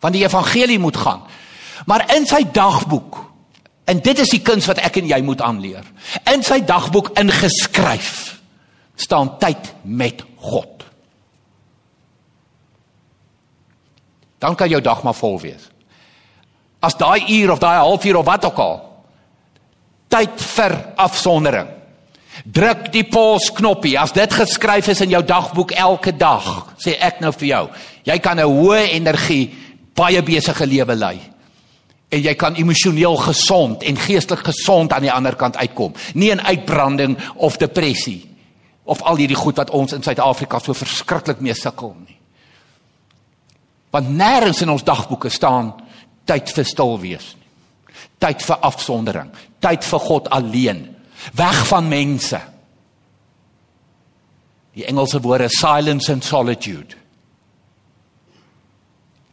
Want 0.00 0.14
die 0.14 0.24
evangelie 0.24 0.78
moet 0.78 0.96
gaan. 0.96 1.22
Maar 1.86 2.14
in 2.16 2.26
sy 2.26 2.42
dagboek 2.52 3.24
en 3.84 4.00
dit 4.00 4.18
is 4.18 4.28
die 4.28 4.42
kuns 4.42 4.66
wat 4.66 4.78
ek 4.78 4.96
en 4.96 5.06
jy 5.06 5.20
moet 5.22 5.40
aanleer. 5.40 5.84
In 6.32 6.42
sy 6.42 6.60
dagboek 6.60 7.18
ingeskryf 7.18 8.40
staan 8.96 9.38
tyd 9.38 9.74
met 9.82 10.24
God. 10.36 10.75
Dan 14.46 14.54
kan 14.54 14.70
jou 14.70 14.80
dag 14.80 15.02
maar 15.02 15.16
vol 15.18 15.40
wees. 15.42 15.64
As 16.78 16.94
daai 16.94 17.26
uur 17.34 17.56
of 17.56 17.58
daai 17.58 17.80
halfuur 17.82 18.20
of 18.20 18.28
wat 18.28 18.44
ook 18.46 18.60
al 18.62 18.76
tyd 20.12 20.38
vir 20.54 20.74
afsondering. 21.02 21.68
Druk 22.44 22.90
die 22.94 23.04
pause 23.10 23.50
knoppie. 23.56 23.96
As 23.98 24.14
dit 24.14 24.32
geskryf 24.32 24.92
is 24.92 25.02
in 25.02 25.10
jou 25.10 25.22
dagboek 25.26 25.74
elke 25.74 26.12
dag, 26.16 26.46
sê 26.78 26.94
ek 27.02 27.18
nou 27.24 27.32
vir 27.34 27.48
jou, 27.48 27.64
jy 28.06 28.18
kan 28.18 28.38
'n 28.38 28.46
hoë 28.46 28.92
energie, 28.92 29.50
baie 29.94 30.22
besige 30.22 30.66
lewe 30.66 30.94
lei. 30.94 31.20
En 32.08 32.22
jy 32.22 32.34
kan 32.34 32.54
emosioneel 32.54 33.16
gesond 33.16 33.82
en 33.82 33.96
geestelik 33.96 34.44
gesond 34.44 34.92
aan 34.92 35.02
die 35.02 35.12
ander 35.12 35.34
kant 35.34 35.56
uitkom. 35.56 35.92
Nie 36.14 36.30
in 36.30 36.40
uitbranding 36.40 37.18
of 37.34 37.56
depressie 37.56 38.30
of 38.84 39.02
al 39.02 39.16
hierdie 39.16 39.36
goed 39.36 39.56
wat 39.56 39.70
ons 39.70 39.92
in 39.92 40.02
Suid-Afrika 40.02 40.58
so 40.58 40.72
verskriklik 40.72 41.40
mee 41.40 41.54
sukkel 41.54 41.96
nie. 42.06 42.15
Want 43.96 44.12
nêrens 44.12 44.60
in 44.60 44.68
ons 44.68 44.84
dagboeke 44.84 45.30
staan 45.32 45.72
tyd 46.28 46.50
vir 46.52 46.68
stil 46.68 46.98
wees 47.00 47.30
nie. 47.32 47.44
Tyd 48.20 48.42
vir 48.44 48.60
afsondering, 48.64 49.30
tyd 49.60 49.84
vir 49.84 50.02
God 50.04 50.28
alleen 50.32 50.82
weg 51.36 51.58
van 51.68 51.88
mense. 51.88 52.38
Die 54.76 54.84
Engelse 54.88 55.20
woorde 55.24 55.48
silence 55.52 56.12
and 56.12 56.24
solitude. 56.24 56.96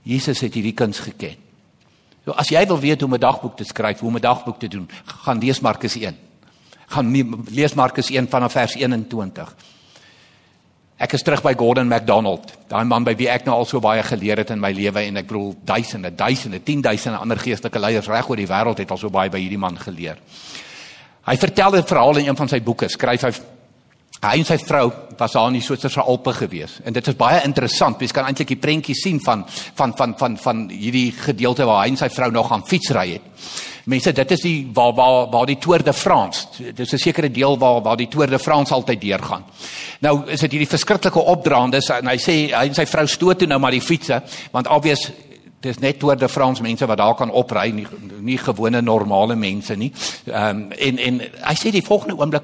Jesus 0.07 0.43
het 0.43 0.55
hierdie 0.55 0.75
kuns 0.75 0.99
geken. 1.03 1.39
So 2.23 2.35
as 2.39 2.51
jy 2.51 2.63
wil 2.67 2.79
weet 2.79 3.03
hoe 3.03 3.09
om 3.09 3.15
'n 3.15 3.19
dagboek 3.19 3.57
te 3.57 3.67
skryf, 3.67 3.99
hoe 3.99 4.09
om 4.09 4.15
'n 4.15 4.21
dagboek 4.21 4.59
te 4.59 4.67
doen, 4.67 4.89
gaan 5.23 5.39
lees 5.39 5.59
Markus 5.59 5.95
1. 5.95 6.17
Gaan 6.87 7.11
lees 7.51 7.73
Markus 7.73 8.09
1 8.09 8.27
vanaf 8.29 8.51
vers 8.51 8.75
21. 8.75 9.55
Ek 11.03 11.17
is 11.17 11.23
terug 11.25 11.41
by 11.43 11.51
Gordon 11.59 11.89
MacDonald, 11.91 12.53
daai 12.71 12.85
man 12.87 13.03
by 13.03 13.11
wie 13.19 13.27
ek 13.27 13.43
nou 13.43 13.57
al 13.59 13.65
so 13.67 13.81
baie 13.83 14.03
geleer 14.07 14.39
het 14.39 14.53
in 14.53 14.61
my 14.63 14.69
lewe 14.71 15.01
en 15.03 15.19
ek 15.19 15.25
bedoel 15.27 15.49
duisende, 15.67 16.13
duisende, 16.15 16.61
10000 16.63 17.17
ander 17.17 17.41
geestelike 17.41 17.81
leiers 17.81 18.07
reg 18.07 18.29
oor 18.29 18.39
die 18.39 18.47
wêreld 18.47 18.79
het 18.79 18.93
al 18.93 19.01
so 19.01 19.11
baie 19.11 19.31
by 19.33 19.41
hierdie 19.41 19.59
man 19.59 19.75
geleer. 19.81 20.21
Hy 21.27 21.35
vertel 21.41 21.75
'n 21.75 21.83
verhaal 21.83 22.17
in 22.21 22.27
een 22.29 22.39
van 22.39 22.47
sy 22.47 22.61
boeke. 22.61 22.87
Skryf 22.87 23.21
hy 23.21 23.31
hy 24.23 24.39
en 24.39 24.47
sy 24.47 24.57
vrou 24.57 24.87
was 25.17 25.35
daar 25.35 25.49
in 25.51 25.59
die 25.59 25.63
Switserse 25.63 26.01
Alpe 26.01 26.33
gewees. 26.33 26.79
En 26.83 26.93
dit 26.95 27.07
is 27.07 27.17
baie 27.19 27.41
interessant. 27.45 28.01
Jy 28.01 28.07
kan 28.15 28.25
eintlik 28.29 28.53
die 28.53 28.61
prentjie 28.61 28.95
sien 28.95 29.19
van 29.23 29.45
van 29.49 29.93
van 29.97 30.15
van 30.17 30.37
van 30.37 30.65
hierdie 30.71 31.11
gedeelte 31.11 31.67
waar 31.67 31.83
hy 31.83 31.93
en 31.93 31.99
sy 31.99 32.09
vrou 32.09 32.31
nog 32.31 32.51
aan 32.51 32.65
fietsry 32.67 33.07
het. 33.17 33.29
Mense, 33.91 34.13
dit 34.15 34.31
is 34.31 34.41
die 34.45 34.69
waar 34.73 34.93
waar 34.95 35.27
waar 35.31 35.45
die 35.45 35.57
Tour 35.59 35.83
de 35.83 35.93
France. 35.93 36.47
Dit 36.57 36.79
is 36.79 36.93
'n 36.93 36.97
sekere 36.97 37.31
deel 37.31 37.57
waar 37.57 37.81
waar 37.81 37.97
die 37.97 38.07
Tour 38.07 38.27
de 38.27 38.39
France 38.39 38.73
altyd 38.73 39.01
deurgaan. 39.01 39.43
Nou 39.99 40.23
is 40.27 40.39
dit 40.39 40.51
hierdie 40.51 40.69
verskriklike 40.69 41.19
opdraandes 41.19 41.89
en 41.89 42.07
hy 42.07 42.17
sê 42.17 42.55
hy 42.55 42.67
en 42.67 42.73
sy 42.73 42.85
vrou 42.85 43.07
stoot 43.07 43.37
toe 43.39 43.47
nou 43.47 43.59
maar 43.59 43.71
die 43.71 43.81
fietsse 43.81 44.21
want 44.51 44.67
obvious 44.67 45.11
dis 45.59 45.79
net 45.79 45.99
Tour 45.99 46.17
de 46.17 46.29
France 46.29 46.61
mense 46.61 46.85
wat 46.85 46.97
daar 46.97 47.15
kan 47.15 47.31
opry 47.31 47.71
nie 47.71 47.87
nie 48.19 48.37
gewone 48.37 48.81
normale 48.81 49.35
mense 49.35 49.75
nie. 49.75 49.91
Ehm 50.25 50.49
um, 50.49 50.71
en 50.71 50.97
en 50.97 51.19
hy 51.19 51.55
sê 51.55 51.71
die 51.71 51.85
volgende 51.85 52.17
oomblik 52.17 52.43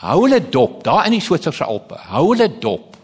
hou 0.00 0.16
hulle 0.24 0.40
dop 0.52 0.80
daar 0.86 1.06
in 1.08 1.16
die 1.16 1.24
Switserse 1.24 1.66
Alpe. 1.66 1.98
Hou 2.10 2.30
hulle 2.32 2.48
dop. 2.60 2.96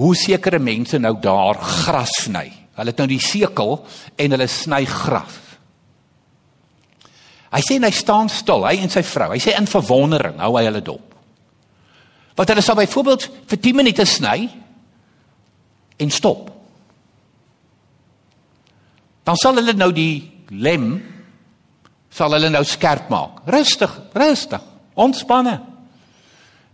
Hoe 0.00 0.14
sekere 0.16 0.58
mense 0.62 0.98
nou 0.98 1.14
daar 1.20 1.60
gras 1.60 2.12
sny. 2.24 2.46
Hulle 2.78 2.94
het 2.94 3.02
nou 3.02 3.08
die 3.10 3.20
sekel 3.22 3.76
en 4.16 4.36
hulle 4.36 4.48
sny 4.48 4.82
gras. 4.88 5.38
Hy 7.52 7.60
sê 7.60 7.76
hy 7.76 7.90
staan 7.92 8.30
stil, 8.32 8.64
hy 8.64 8.78
en 8.80 8.92
sy 8.92 9.02
vrou. 9.04 9.28
Hy 9.34 9.40
sê 9.44 9.52
in 9.58 9.68
verwondering 9.68 10.40
hou 10.40 10.54
hy 10.56 10.64
hulle 10.70 10.80
dop. 10.84 11.12
Want 12.32 12.48
hulle 12.48 12.64
sal 12.64 12.78
byvoorbeeld 12.80 13.28
vir 13.50 13.60
10 13.68 13.76
minute 13.82 14.08
sny 14.08 14.38
en 16.00 16.10
stop 16.10 16.48
dan 19.26 19.38
sal 19.38 19.58
hulle 19.58 19.74
nou 19.78 19.90
die 19.94 20.22
lem 20.50 20.96
sal 22.12 22.34
hulle 22.36 22.50
nou 22.52 22.62
skerp 22.68 23.08
maak. 23.12 23.42
Rustig, 23.48 23.92
rustig, 24.18 24.62
ontspanne. 24.94 25.60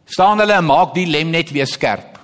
Staan 0.08 0.40
hulle 0.40 0.56
en 0.56 0.64
maak 0.64 0.94
die 0.96 1.06
lem 1.06 1.30
net 1.30 1.50
weer 1.54 1.68
skerp. 1.68 2.16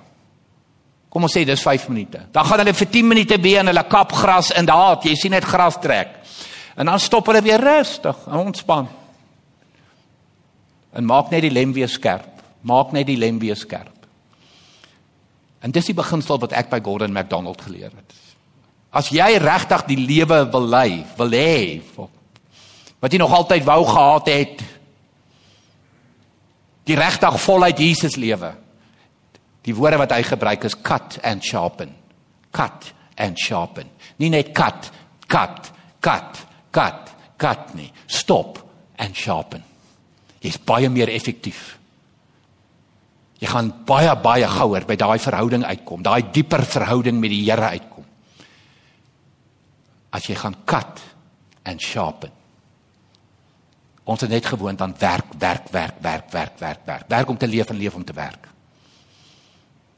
Kom 1.09 1.23
ons 1.23 1.35
sê 1.37 1.45
dis 1.47 1.61
5 1.61 1.87
minute. 1.93 2.25
Dan 2.35 2.45
gaan 2.45 2.59
hulle 2.63 2.73
vir 2.75 2.89
10 2.91 3.07
minute 3.07 3.37
weer 3.41 3.61
en 3.61 3.71
hulle 3.71 3.85
kap 3.87 4.11
gras 4.11 4.51
in 4.57 4.67
daar, 4.67 4.97
jy 5.03 5.15
sien 5.15 5.31
net 5.31 5.47
gras 5.47 5.77
trek. 5.79 6.17
En 6.75 6.89
dan 6.91 6.99
stop 6.99 7.29
hulle 7.31 7.43
weer 7.45 7.61
rustig 7.61 8.25
en 8.27 8.49
ontspan. 8.49 8.89
En 10.95 11.07
maak 11.07 11.31
net 11.31 11.45
die 11.45 11.53
lem 11.53 11.71
weer 11.75 11.91
skerp. 11.91 12.41
Maak 12.67 12.91
net 12.91 13.07
die 13.07 13.19
lem 13.19 13.39
weer 13.39 13.55
skerp. 13.55 13.93
En 15.63 15.71
dis 15.71 15.87
die 15.87 15.95
beginsel 15.97 16.39
wat 16.41 16.53
ek 16.53 16.69
by 16.73 16.81
Gordon 16.83 17.15
MacDonald 17.15 17.63
geleer 17.63 17.93
het. 17.95 18.19
As 18.95 19.09
jy 19.11 19.37
regtig 19.41 19.87
die 19.89 19.99
lewe 19.99 20.43
wil 20.51 20.67
lei, 20.71 21.03
wil 21.17 21.33
hê 21.35 21.81
wat 23.03 23.13
jy 23.13 23.19
nog 23.21 23.33
altyd 23.37 23.65
wou 23.67 23.83
gehad 23.85 24.29
het, 24.31 24.61
die 26.85 26.97
regtig 26.97 27.39
voluit 27.41 27.79
Jesus 27.79 28.17
lewe. 28.19 28.53
Die 29.65 29.73
woorde 29.75 29.99
wat 30.03 30.13
hy 30.13 30.21
gebruik 30.25 30.67
is 30.67 30.77
cut 30.85 31.17
and 31.25 31.43
sharpen. 31.43 31.95
Cut 32.53 32.91
and 33.17 33.39
sharpen. 33.41 33.89
Nie 34.21 34.29
net 34.29 34.53
cut, 34.55 34.91
cut, 35.27 35.71
cut, 35.99 36.43
cut, 36.71 37.15
cut 37.41 37.73
nie. 37.75 37.89
Stop 38.07 38.61
and 39.01 39.17
sharpen. 39.17 39.63
Jy's 40.45 40.59
baie 40.61 40.89
meer 40.93 41.09
effektief. 41.09 41.73
Jy 43.41 43.49
gaan 43.51 43.73
baie 43.87 44.13
baie 44.21 44.47
gouer 44.47 44.85
by 44.87 44.95
daai 44.99 45.17
verhouding 45.19 45.65
uitkom, 45.65 46.05
daai 46.05 46.31
dieper 46.31 46.63
verhouding 46.69 47.17
met 47.19 47.33
die 47.33 47.43
Here 47.49 47.73
uitkom 47.73 48.05
as 50.15 50.29
jy 50.29 50.35
gaan 50.39 50.55
cut 50.65 51.01
and 51.67 51.81
sharpen. 51.81 52.31
Ons 54.05 54.21
het 54.21 54.29
net 54.29 54.45
gewoond 54.45 54.81
aan 54.81 54.93
werk, 54.97 55.33
werk, 55.37 55.69
werk, 55.73 55.95
werk, 56.01 56.31
werk, 56.31 56.59
werk, 56.59 56.81
werk. 56.85 57.07
Werk 57.07 57.29
om 57.29 57.37
te 57.37 57.47
leef 57.47 57.69
en 57.69 57.77
leef 57.77 57.95
om 57.95 58.03
te 58.05 58.13
werk. 58.13 58.47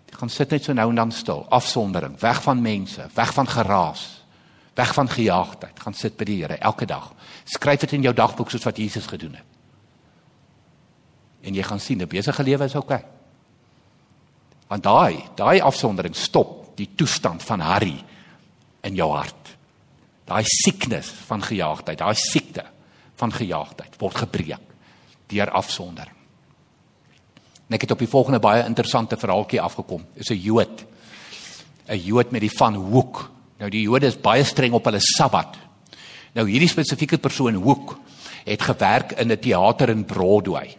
Jy 0.07 0.15
gaan 0.17 0.31
sit 0.31 0.53
net 0.55 0.63
so 0.63 0.73
nou 0.73 0.89
en 0.89 0.95
dan 0.95 1.11
stil, 1.11 1.43
afsondering, 1.49 2.15
weg 2.19 2.39
van 2.43 2.61
mense, 2.61 3.09
weg 3.13 3.33
van 3.35 3.47
geraas, 3.47 4.05
weg 4.79 4.93
van 4.93 5.09
gejaagdheid. 5.09 5.79
Gaan 5.79 5.93
sit 5.93 6.15
by 6.17 6.27
die 6.29 6.39
Here 6.41 6.57
elke 6.57 6.87
dag. 6.87 7.11
Skryf 7.43 7.83
dit 7.83 7.97
in 7.99 8.07
jou 8.07 8.15
dagboek 8.15 8.49
soos 8.51 8.63
wat 8.63 8.79
Jesus 8.79 9.05
gedoen 9.11 9.35
het. 9.35 9.55
En 11.43 11.53
jy 11.53 11.63
gaan 11.63 11.79
sien 11.79 12.01
'n 12.01 12.07
besige 12.07 12.43
lewe 12.43 12.63
is 12.63 12.75
oukei. 12.75 12.97
Okay. 12.97 13.11
Want 14.67 14.83
daai, 14.83 15.23
daai 15.35 15.61
afsondering 15.61 16.15
stop 16.15 16.77
die 16.77 16.89
toestand 16.95 17.43
van 17.43 17.59
harry 17.59 18.03
in 18.81 18.95
jou 18.95 19.11
hart 19.11 19.47
daai 20.27 20.43
siekness 20.45 21.09
van 21.27 21.43
gejaagdheid, 21.43 22.01
daai 22.01 22.15
siekte 22.19 22.65
van 23.17 23.33
gejaagdheid 23.33 23.97
word 23.99 24.15
gebreek 24.15 24.63
deur 25.27 25.49
afsondering. 25.51 26.15
En 27.67 27.75
ek 27.75 27.83
het 27.83 27.91
op 27.91 27.99
die 27.99 28.07
volgende 28.07 28.39
baie 28.39 28.63
interessante 28.63 29.17
verhaaltjie 29.19 29.61
afgekom. 29.61 30.05
Is 30.15 30.29
'n 30.29 30.39
Jood. 30.39 30.85
'n 31.89 31.99
Jood 31.99 32.31
met 32.31 32.41
die 32.41 32.57
van 32.57 32.75
Hoek. 32.75 33.29
Nou 33.59 33.69
die 33.69 33.81
Jode 33.81 34.05
is 34.05 34.21
baie 34.21 34.43
streng 34.43 34.73
op 34.73 34.85
hulle 34.85 34.99
Sabbat. 34.99 35.57
Nou 36.33 36.47
hierdie 36.49 36.69
spesifieke 36.69 37.17
persoon 37.17 37.55
Hoek 37.55 37.99
het 38.45 38.61
gewerk 38.61 39.11
in 39.11 39.31
'n 39.31 39.39
teater 39.39 39.89
in 39.89 40.05
Broadway. 40.05 40.77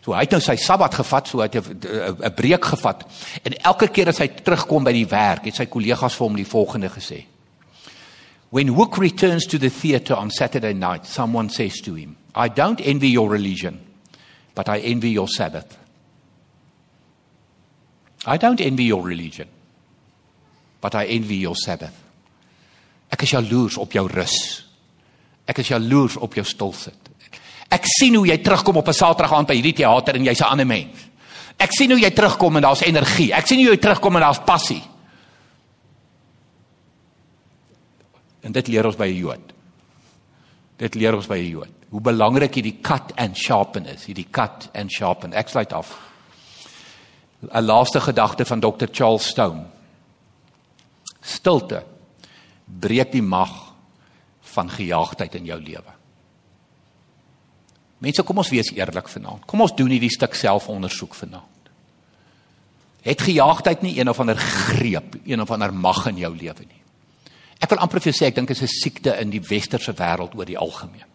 So 0.00 0.12
hy 0.12 0.20
het 0.20 0.30
nou 0.30 0.40
sy 0.40 0.56
Sabbat 0.56 0.94
gevat, 0.94 1.28
so 1.28 1.38
hy 1.38 1.48
het 1.52 1.56
'n 1.56 2.34
breek 2.34 2.64
gevat. 2.64 3.04
En 3.42 3.52
elke 3.62 3.88
keer 3.88 4.08
as 4.08 4.18
hy 4.18 4.28
terugkom 4.28 4.84
by 4.84 4.92
die 4.92 5.06
werk, 5.06 5.44
het 5.44 5.54
sy 5.54 5.66
kollegas 5.66 6.14
vir 6.14 6.26
hom 6.26 6.36
die 6.36 6.46
volgende 6.46 6.88
gesê. 6.88 7.24
When 8.50 8.68
Hook 8.68 8.98
returns 8.98 9.46
to 9.46 9.58
the 9.58 9.70
theater 9.70 10.14
on 10.14 10.30
Saturday 10.30 10.72
night, 10.72 11.06
someone 11.06 11.50
says 11.50 11.80
to 11.82 11.94
him, 11.94 12.16
I 12.34 12.48
don't 12.48 12.80
envy 12.80 13.08
your 13.08 13.28
religion, 13.28 13.80
but 14.54 14.68
I 14.68 14.78
envy 14.78 15.10
your 15.10 15.28
Sabbath. 15.28 15.78
I 18.26 18.36
don't 18.36 18.60
envy 18.60 18.84
your 18.84 19.02
religion, 19.02 19.48
but 20.80 20.94
I 20.94 21.06
envy 21.06 21.36
your 21.36 21.54
Sabbath. 21.56 21.94
Ek 23.10 23.22
is 23.22 23.32
jaloers 23.34 23.78
op 23.78 23.94
jou 23.94 24.06
rus. 24.06 24.36
Ek 25.48 25.62
is 25.62 25.70
jaloers 25.72 26.18
op 26.22 26.34
jou 26.34 26.44
stilsit. 26.46 27.08
Ek 27.70 27.86
sien 27.86 28.14
hoe 28.18 28.26
jy 28.26 28.38
terugkom 28.42 28.76
op 28.76 28.88
'n 28.88 28.92
Saterdag 28.92 29.32
aand 29.32 29.48
by 29.48 29.54
hierdie 29.54 29.78
teater 29.82 30.16
en 30.16 30.24
jy's 30.24 30.40
'n 30.40 30.50
ander 30.50 30.66
mens. 30.66 31.08
Ek 31.58 31.70
sien 31.72 31.90
hoe 31.90 32.00
jy 32.00 32.10
terugkom 32.10 32.56
en 32.56 32.62
daar's 32.62 32.82
energie. 32.82 33.32
Ek 33.32 33.46
sien 33.46 33.58
hoe 33.58 33.74
jy 33.74 33.76
terugkom 33.76 34.16
en 34.16 34.22
daar's 34.22 34.44
passie. 34.44 34.82
En 38.40 38.52
dit 38.52 38.68
leer 38.68 38.86
ons 38.86 38.96
by 38.96 39.06
'n 39.06 39.16
Jood. 39.16 39.52
Dit 40.76 40.94
leer 40.94 41.14
ons 41.14 41.26
by 41.26 41.38
'n 41.38 41.50
Jood. 41.50 41.74
Hoe 41.90 42.00
belangrik 42.00 42.54
hierdie 42.54 42.80
cut 42.80 43.12
and 43.16 43.36
sharpen 43.36 43.86
is, 43.86 44.04
hierdie 44.06 44.30
cut 44.30 44.70
and 44.74 44.90
sharpen. 44.92 45.32
Ek 45.32 45.48
sluit 45.48 45.72
af. 45.72 45.98
'n 47.42 47.64
Laaste 47.64 48.00
gedagte 48.00 48.44
van 48.44 48.60
Dr. 48.60 48.86
Charles 48.92 49.26
Stone. 49.26 49.64
Stilte 51.20 51.84
breek 52.64 53.12
die 53.12 53.22
mag 53.22 53.74
van 54.40 54.70
gejaagdheid 54.70 55.34
in 55.34 55.44
jou 55.44 55.60
lewe. 55.60 55.92
Mense, 57.98 58.22
kom 58.22 58.40
ons 58.40 58.50
wees 58.52 58.72
eerlik 58.72 59.08
vanaand. 59.08 59.44
Kom 59.46 59.60
ons 59.60 59.74
doen 59.76 59.90
hierdie 59.92 60.12
stuk 60.12 60.34
selfondersoek 60.34 61.14
vanaand. 61.14 61.70
Het 63.04 63.22
gejaagdheid 63.24 63.82
nie 63.82 63.98
een 63.98 64.08
of 64.08 64.20
ander 64.20 64.36
greep, 64.36 65.16
een 65.24 65.40
of 65.40 65.50
ander 65.50 65.72
mag 65.74 66.06
in 66.06 66.20
jou 66.20 66.32
lewe 66.36 66.66
nie? 66.68 66.79
Ek 67.60 67.70
wil 67.70 67.78
amper 67.84 68.00
vir 68.00 68.16
sê 68.16 68.30
ek 68.30 68.34
dink 68.34 68.48
dit 68.48 68.56
is 68.56 68.62
'n 68.62 68.80
siekte 68.80 69.20
in 69.20 69.30
die 69.30 69.40
westerse 69.40 69.92
wêreld 69.92 70.34
oor 70.34 70.46
die 70.46 70.58
algemeen. 70.58 71.08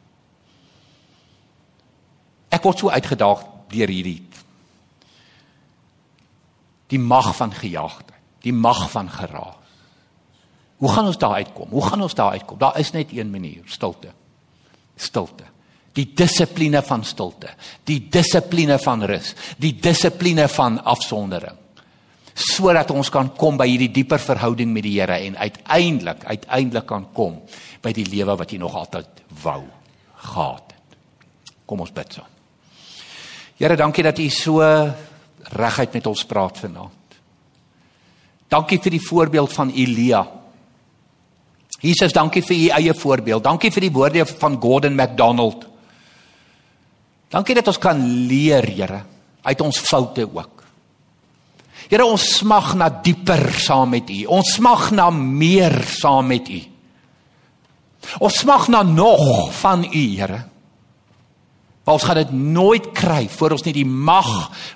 Ek 2.51 2.63
word 2.63 2.79
so 2.79 2.89
uitgedaag 2.89 3.45
deur 3.69 3.87
hierdie 3.87 4.21
die 6.87 6.99
mag 6.99 7.35
van 7.35 7.51
gejaagdheid, 7.51 8.21
die 8.45 8.53
mag 8.53 8.91
van 8.91 9.09
geraas. 9.09 9.55
Hoe 10.77 10.91
gaan 10.91 11.05
ons 11.05 11.17
daar 11.17 11.33
uitkom? 11.33 11.69
Hoe 11.69 11.81
gaan 11.81 12.01
ons 12.01 12.13
daar 12.13 12.31
uitkom? 12.31 12.57
Daar 12.57 12.79
is 12.79 12.91
net 12.91 13.11
een 13.11 13.31
manier, 13.31 13.63
stilte. 13.65 14.11
Stilte. 14.95 15.43
Die 15.93 16.13
dissipline 16.13 16.83
van 16.83 17.03
stilte, 17.03 17.55
die 17.83 18.09
dissipline 18.09 18.79
van 18.79 19.03
rus, 19.03 19.33
die 19.57 19.73
dissipline 19.79 20.47
van 20.47 20.83
afsondering 20.83 21.57
sodat 22.35 22.91
ons 22.91 23.09
kan 23.09 23.29
kom 23.39 23.55
by 23.57 23.67
hierdie 23.69 23.93
dieper 23.95 24.19
verhouding 24.19 24.73
met 24.75 24.83
die 24.83 24.97
Here 24.97 25.21
en 25.23 25.37
uiteindelik 25.39 26.25
uiteindelik 26.27 26.85
kan 26.89 27.07
kom 27.15 27.39
by 27.81 27.93
die 27.95 28.05
lewe 28.11 28.35
wat 28.35 28.51
jy 28.51 28.59
nog 28.59 28.75
altyd 28.75 29.23
wou 29.43 29.61
gehad 30.25 30.73
het. 30.73 30.97
Kom 31.65 31.81
ons 31.81 31.93
bid 31.95 32.17
saam. 32.17 32.31
Here, 33.55 33.77
dankie 33.79 34.03
dat 34.03 34.19
U 34.19 34.27
so 34.29 34.59
reguit 35.55 35.93
met 35.95 36.07
ons 36.09 36.25
praat 36.27 36.57
vanaand. 36.59 37.19
Dankie 38.51 38.81
vir 38.83 38.97
die 38.97 39.05
voorbeeld 39.07 39.53
van 39.55 39.71
Elia. 39.71 40.25
Jesus, 41.79 42.13
dankie 42.13 42.43
vir 42.43 42.57
U 42.57 42.67
eie 42.81 42.93
voorbeeld. 42.97 43.45
Dankie 43.45 43.71
vir 43.71 43.87
die 43.87 43.93
woorde 43.95 44.25
van 44.27 44.59
Gordon 44.61 44.95
MacDonald. 44.95 45.65
Dankie 47.31 47.55
dat 47.55 47.71
ons 47.71 47.79
kan 47.81 47.99
leer, 48.27 48.67
Here, 48.67 49.01
uit 49.41 49.61
ons 49.61 49.79
foute 49.87 50.27
ook. 50.27 50.54
Here 51.89 52.05
ons 52.05 52.23
smag 52.39 52.73
na 52.79 52.89
dieper 52.89 53.51
saam 53.61 53.93
met 53.93 54.09
U. 54.09 54.19
Ons 54.39 54.55
smag 54.57 54.89
na 54.95 55.09
meer 55.13 55.83
saam 55.89 56.31
met 56.33 56.49
U. 56.49 56.61
Ons 58.25 58.41
smag 58.41 58.67
na 58.73 58.81
nog 58.83 59.53
van 59.61 59.85
U, 59.85 60.03
Here. 60.15 60.43
Maar 61.85 61.93
ons 61.93 62.03
gaan 62.03 62.17
dit 62.17 62.31
nooit 62.33 62.85
kry 62.97 63.27
voor 63.29 63.53
ons 63.53 63.63
nie 63.67 63.75
die 63.75 63.85
mag 63.85 64.29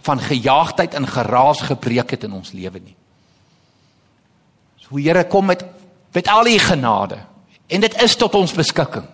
van 0.06 0.22
gejaagdheid 0.22 0.94
en 0.94 1.10
geraas 1.10 1.64
gebreek 1.66 2.14
het 2.14 2.28
in 2.28 2.36
ons 2.38 2.54
lewe 2.54 2.82
nie. 2.84 2.96
So 4.86 5.02
Here 5.02 5.26
kom 5.30 5.50
met 5.50 5.66
met 6.14 6.28
al 6.28 6.48
U 6.50 6.58
genade 6.58 7.20
en 7.70 7.82
dit 7.82 7.96
is 8.02 8.16
tot 8.18 8.34
ons 8.38 8.54
beskikking. 8.54 9.06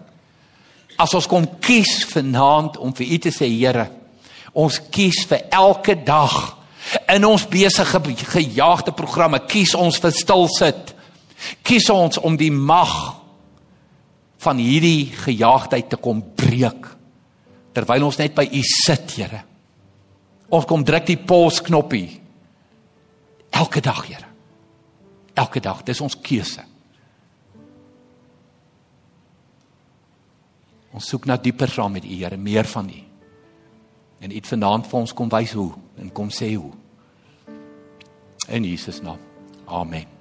As 0.95 1.13
ons 1.15 1.27
kom 1.27 1.47
kies 1.59 2.05
vanaand 2.07 2.77
om 2.79 2.93
vir 2.95 3.15
U 3.15 3.17
te 3.23 3.31
sê 3.35 3.49
Here, 3.51 3.89
ons 4.55 4.79
kies 4.91 5.25
vir 5.27 5.47
elke 5.51 5.95
dag 5.95 6.55
In 7.09 7.25
ons 7.25 7.47
besige 7.49 8.01
gejaagde 8.29 8.93
programme 8.93 9.39
kies 9.47 9.75
ons 9.75 9.97
vir 10.01 10.13
stil 10.13 10.47
sit. 10.53 10.93
Kies 11.65 11.89
ons 11.93 12.19
om 12.21 12.37
die 12.37 12.51
mag 12.51 12.93
van 14.45 14.61
hierdie 14.61 15.09
gejaagdheid 15.25 15.89
te 15.89 15.97
kom 15.97 16.21
breek 16.37 16.91
terwyl 17.75 18.05
ons 18.07 18.19
net 18.21 18.35
by 18.37 18.45
U 18.47 18.61
sit, 18.63 19.17
Here. 19.17 19.41
Ons 20.53 20.67
kom 20.69 20.85
druk 20.85 21.09
die 21.09 21.19
pause 21.19 21.63
knoppie 21.65 22.21
elke 23.55 23.81
dag, 23.83 23.99
Here. 24.07 24.29
Elke 25.35 25.59
dag, 25.59 25.81
dis 25.83 25.99
ons 26.03 26.15
keuse. 26.23 26.63
Ons 30.95 31.09
soek 31.11 31.27
na 31.27 31.35
dieper 31.35 31.71
saam 31.71 31.97
met 31.97 32.07
U, 32.07 32.13
Here, 32.15 32.39
meer 32.39 32.69
van 32.71 32.87
U. 32.87 33.01
En 34.19 34.31
U 34.31 34.35
het 34.35 34.47
vanaand 34.47 34.87
vir 34.87 34.99
ons 34.99 35.13
kom 35.13 35.29
wys 35.29 35.53
hoe 35.53 35.71
en 35.97 36.11
kom 36.11 36.29
sê 36.29 36.53
hoe. 36.55 36.71
In 38.47 38.63
Jesus 38.63 39.01
naam. 39.01 39.19
Amen. 39.65 40.14